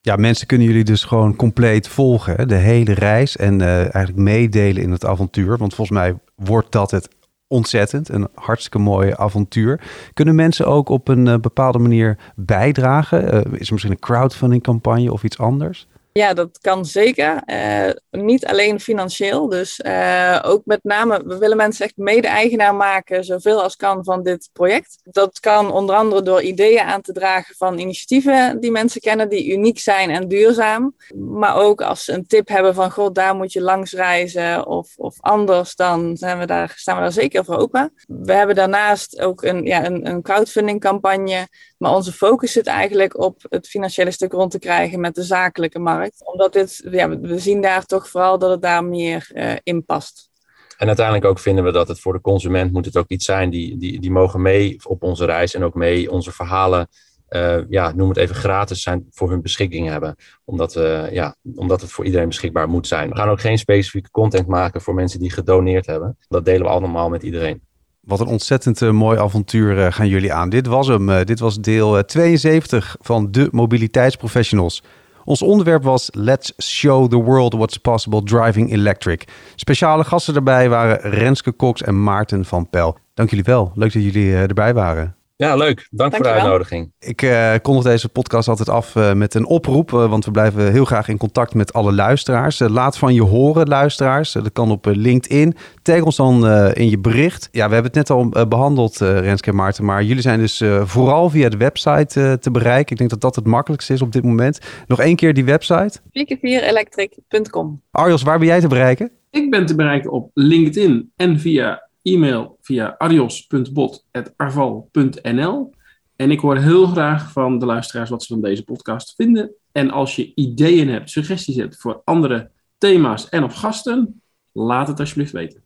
Ja, 0.00 0.16
mensen 0.16 0.46
kunnen 0.46 0.66
jullie 0.66 0.84
dus 0.84 1.04
gewoon 1.04 1.36
compleet 1.36 1.88
volgen, 1.88 2.36
hè? 2.36 2.46
de 2.46 2.54
hele 2.54 2.94
reis. 2.94 3.36
En 3.36 3.60
uh, 3.60 3.78
eigenlijk 3.78 4.16
meedelen 4.16 4.82
in 4.82 4.90
het 4.90 5.04
avontuur. 5.04 5.58
Want 5.58 5.74
volgens 5.74 5.98
mij 5.98 6.18
wordt 6.34 6.72
dat 6.72 6.90
het 6.90 7.08
ontzettend. 7.52 8.08
Een 8.08 8.28
hartstikke 8.34 8.78
mooi 8.78 9.12
avontuur. 9.16 9.80
Kunnen 10.14 10.34
mensen 10.34 10.66
ook 10.66 10.88
op 10.88 11.08
een 11.08 11.26
uh, 11.26 11.36
bepaalde 11.36 11.78
manier 11.78 12.18
bijdragen? 12.36 13.34
Uh, 13.34 13.40
is 13.40 13.66
er 13.66 13.72
misschien 13.72 13.90
een 13.90 13.98
crowdfunding 13.98 14.62
campagne 14.62 15.12
of 15.12 15.22
iets 15.24 15.38
anders? 15.38 15.86
Ja, 16.12 16.34
dat 16.34 16.58
kan 16.60 16.84
zeker. 16.84 17.42
Uh, 17.46 17.90
niet 18.10 18.46
alleen 18.46 18.80
financieel. 18.80 19.48
Dus 19.48 19.80
uh, 19.86 20.38
ook 20.42 20.64
met 20.64 20.80
name, 20.82 21.22
we 21.26 21.38
willen 21.38 21.56
mensen 21.56 21.84
echt 21.84 21.96
mede-eigenaar 21.96 22.74
maken, 22.74 23.24
zoveel 23.24 23.62
als 23.62 23.76
kan 23.76 24.04
van 24.04 24.22
dit 24.22 24.50
project. 24.52 24.98
Dat 25.02 25.40
kan 25.40 25.72
onder 25.72 25.96
andere 25.96 26.22
door 26.22 26.42
ideeën 26.42 26.80
aan 26.80 27.00
te 27.00 27.12
dragen 27.12 27.54
van 27.56 27.78
initiatieven 27.78 28.60
die 28.60 28.70
mensen 28.70 29.00
kennen, 29.00 29.28
die 29.28 29.52
uniek 29.52 29.78
zijn 29.78 30.10
en 30.10 30.28
duurzaam. 30.28 30.96
Maar 31.14 31.56
ook 31.56 31.82
als 31.82 32.04
ze 32.04 32.12
een 32.12 32.26
tip 32.26 32.48
hebben 32.48 32.74
van, 32.74 32.90
god, 32.90 33.14
daar 33.14 33.34
moet 33.34 33.52
je 33.52 33.62
langs 33.62 33.92
reizen 33.92 34.66
of, 34.66 34.92
of 34.96 35.16
anders, 35.20 35.74
dan 35.74 36.16
zijn 36.16 36.38
we 36.38 36.46
daar, 36.46 36.72
staan 36.76 36.96
we 36.96 37.02
daar 37.02 37.12
zeker 37.12 37.44
voor 37.44 37.56
open. 37.56 37.92
We 38.06 38.32
hebben 38.32 38.56
daarnaast 38.56 39.20
ook 39.20 39.42
een, 39.42 39.64
ja, 39.64 39.84
een, 39.84 40.06
een 40.08 40.22
crowdfunding 40.22 40.80
campagne, 40.80 41.48
maar 41.78 41.94
onze 41.94 42.12
focus 42.12 42.52
zit 42.52 42.66
eigenlijk 42.66 43.18
op 43.18 43.42
het 43.48 43.68
financiële 43.68 44.10
stuk 44.10 44.32
rond 44.32 44.50
te 44.50 44.58
krijgen 44.58 45.00
met 45.00 45.14
de 45.14 45.22
zakelijke 45.22 45.78
markt 45.78 46.00
omdat 46.24 46.52
dit, 46.52 46.88
ja, 46.90 47.18
we 47.18 47.38
zien 47.38 47.60
daar 47.60 47.84
toch 47.84 48.08
vooral 48.08 48.38
dat 48.38 48.50
het 48.50 48.62
daar 48.62 48.84
meer 48.84 49.30
uh, 49.34 49.52
in 49.62 49.84
past. 49.84 50.30
En 50.76 50.86
uiteindelijk 50.86 51.26
ook 51.26 51.38
vinden 51.38 51.64
we 51.64 51.72
dat 51.72 51.88
het 51.88 52.00
voor 52.00 52.12
de 52.12 52.20
consument 52.20 52.72
moet 52.72 52.84
het 52.84 52.96
ook 52.96 53.08
iets 53.08 53.24
zijn 53.24 53.50
die, 53.50 53.76
die, 53.76 54.00
die 54.00 54.10
mogen 54.10 54.42
mee 54.42 54.76
op 54.82 55.02
onze 55.02 55.24
reis 55.24 55.54
en 55.54 55.64
ook 55.64 55.74
mee 55.74 56.10
onze 56.10 56.32
verhalen, 56.32 56.88
uh, 57.30 57.58
ja, 57.68 57.92
noem 57.94 58.08
het 58.08 58.18
even 58.18 58.34
gratis 58.34 58.82
zijn, 58.82 59.06
voor 59.10 59.30
hun 59.30 59.42
beschikking 59.42 59.88
hebben. 59.88 60.16
Omdat, 60.44 60.76
uh, 60.76 61.12
ja, 61.12 61.36
omdat 61.54 61.80
het 61.80 61.90
voor 61.90 62.04
iedereen 62.04 62.28
beschikbaar 62.28 62.68
moet 62.68 62.86
zijn. 62.86 63.08
We 63.08 63.16
gaan 63.16 63.28
ook 63.28 63.40
geen 63.40 63.58
specifieke 63.58 64.10
content 64.10 64.46
maken 64.46 64.80
voor 64.80 64.94
mensen 64.94 65.20
die 65.20 65.30
gedoneerd 65.30 65.86
hebben. 65.86 66.16
Dat 66.28 66.44
delen 66.44 66.62
we 66.62 66.72
allemaal 66.72 67.08
met 67.08 67.22
iedereen. 67.22 67.62
Wat 68.00 68.20
een 68.20 68.26
ontzettend 68.26 68.80
uh, 68.80 68.90
mooi 68.90 69.18
avontuur 69.18 69.76
uh, 69.76 69.92
gaan 69.92 70.08
jullie 70.08 70.32
aan. 70.32 70.48
Dit 70.48 70.66
was 70.66 70.86
hem. 70.86 71.08
Uh, 71.08 71.24
dit 71.24 71.38
was 71.38 71.60
deel 71.60 72.04
72 72.04 72.96
van 73.00 73.30
de 73.30 73.48
Mobiliteitsprofessionals. 73.50 74.82
Ons 75.24 75.42
onderwerp 75.42 75.84
was 75.84 76.08
Let's 76.12 76.52
Show 76.56 77.08
the 77.08 77.22
World 77.22 77.54
What's 77.54 77.76
Possible 77.76 78.22
Driving 78.22 78.70
Electric. 78.70 79.24
Speciale 79.54 80.04
gasten 80.04 80.34
daarbij 80.34 80.68
waren 80.68 81.00
Renske 81.00 81.56
Cox 81.56 81.82
en 81.82 82.02
Maarten 82.02 82.44
van 82.44 82.70
Pel. 82.70 82.96
Dank 83.14 83.30
jullie 83.30 83.44
wel. 83.44 83.72
Leuk 83.74 83.92
dat 83.92 84.02
jullie 84.02 84.34
erbij 84.34 84.74
waren. 84.74 85.16
Ja, 85.36 85.56
leuk. 85.56 85.88
Dank, 85.90 86.14
voor 86.14 86.24
de 86.24 86.30
uitnodiging. 86.30 86.92
Ik 86.98 87.22
uh, 87.22 87.54
kondig 87.62 87.84
deze 87.84 88.08
podcast 88.08 88.48
altijd 88.48 88.68
af 88.68 88.94
uh, 88.94 89.12
met 89.12 89.34
een 89.34 89.46
oproep, 89.46 89.92
uh, 89.92 90.08
want 90.08 90.24
we 90.24 90.30
blijven 90.30 90.72
heel 90.72 90.84
graag 90.84 91.08
in 91.08 91.16
contact 91.16 91.54
met 91.54 91.72
alle 91.72 91.92
luisteraars. 91.92 92.58
laat 92.58 92.98
van 92.98 93.14
je 93.14 93.22
horen, 93.22 93.68
luisteraars. 93.68 94.32
dat 94.32 94.52
kan 94.52 94.70
op 94.70 94.86
LinkedIn. 94.86 95.54
Tag 95.82 96.02
ons 96.02 96.16
dan 96.16 96.48
in 96.74 96.90
je 96.90 96.98
bericht. 96.98 97.48
Ja, 97.52 97.68
we 97.68 97.74
hebben 97.74 97.92
het 97.92 98.08
net 98.08 98.10
al 98.10 98.46
behandeld, 98.48 98.96
Renske 98.98 99.50
en 99.50 99.56
Maarten, 99.56 99.84
maar 99.84 100.02
jullie 100.02 100.22
zijn 100.22 100.38
dus 100.38 100.62
vooral 100.82 101.30
via 101.30 101.48
de 101.48 101.56
website 101.56 102.38
te 102.40 102.50
bereiken. 102.50 102.92
Ik 102.92 102.98
denk 102.98 103.10
dat 103.10 103.20
dat 103.20 103.36
het 103.36 103.46
makkelijkste 103.46 103.92
is 103.92 104.02
op 104.02 104.12
dit 104.12 104.24
moment. 104.24 104.58
Nog 104.86 105.00
één 105.00 105.16
keer 105.16 105.34
die 105.34 105.44
website. 105.44 106.00
4x4electric.com 106.00 107.82
Arjos, 107.90 108.22
waar 108.22 108.38
ben 108.38 108.46
jij 108.48 108.60
te 108.60 108.68
bereiken? 108.68 109.10
Ik 109.30 109.50
ben 109.50 109.66
te 109.66 109.74
bereiken 109.74 110.10
op 110.10 110.30
LinkedIn 110.34 111.12
en 111.16 111.40
via 111.40 111.90
e-mail 112.02 112.58
via 112.60 112.94
arios.bot.arval.nl. 112.98 115.72
En 116.16 116.30
ik 116.30 116.40
hoor 116.40 116.56
heel 116.56 116.86
graag 116.86 117.32
van 117.32 117.58
de 117.58 117.66
luisteraars 117.66 118.10
wat 118.10 118.22
ze 118.22 118.32
van 118.32 118.42
deze 118.42 118.64
podcast 118.64 119.14
vinden. 119.14 119.54
En 119.72 119.90
als 119.90 120.16
je 120.16 120.32
ideeën 120.34 120.88
hebt, 120.88 121.10
suggesties 121.10 121.56
hebt 121.56 121.76
voor 121.76 122.02
andere 122.04 122.50
thema's 122.78 123.28
en 123.28 123.44
of 123.44 123.54
gasten, 123.54 124.22
laat 124.52 124.88
het 124.88 125.00
alsjeblieft 125.00 125.32
weten. 125.32 125.64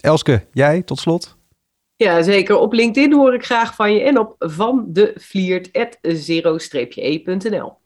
Elske, 0.00 0.46
jij 0.52 0.82
tot 0.82 0.98
slot? 0.98 1.36
Ja, 1.96 2.22
zeker. 2.22 2.56
Op 2.56 2.72
LinkedIn 2.72 3.12
hoor 3.12 3.34
ik 3.34 3.44
graag 3.44 3.74
van 3.74 3.92
je 3.92 4.00
en 4.00 4.18
op 4.18 4.34
van 4.38 4.84
de 4.88 5.12
e.nl. 6.94 7.80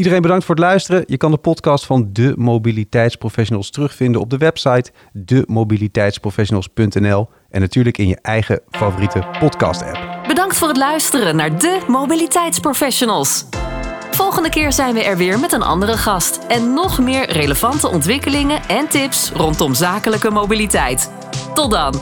Iedereen 0.00 0.22
bedankt 0.22 0.44
voor 0.44 0.54
het 0.54 0.64
luisteren. 0.64 1.04
Je 1.06 1.16
kan 1.16 1.30
de 1.30 1.36
podcast 1.36 1.86
van 1.86 2.08
de 2.12 2.32
Mobiliteitsprofessionals 2.36 3.70
terugvinden 3.70 4.20
op 4.20 4.30
de 4.30 4.36
website 4.36 4.90
demobiliteitsprofessionals.nl 5.12 7.28
en 7.50 7.60
natuurlijk 7.60 7.98
in 7.98 8.08
je 8.08 8.18
eigen 8.22 8.60
favoriete 8.70 9.24
podcast-app. 9.38 10.18
Bedankt 10.26 10.56
voor 10.56 10.68
het 10.68 10.76
luisteren 10.76 11.36
naar 11.36 11.58
de 11.58 11.80
Mobiliteitsprofessionals. 11.86 13.44
Volgende 14.10 14.48
keer 14.48 14.72
zijn 14.72 14.94
we 14.94 15.04
er 15.04 15.16
weer 15.16 15.38
met 15.38 15.52
een 15.52 15.62
andere 15.62 15.96
gast 15.96 16.38
en 16.48 16.74
nog 16.74 16.98
meer 16.98 17.30
relevante 17.30 17.88
ontwikkelingen 17.88 18.62
en 18.68 18.88
tips 18.88 19.30
rondom 19.30 19.74
zakelijke 19.74 20.30
mobiliteit. 20.30 21.10
Tot 21.54 21.70
dan! 21.70 21.94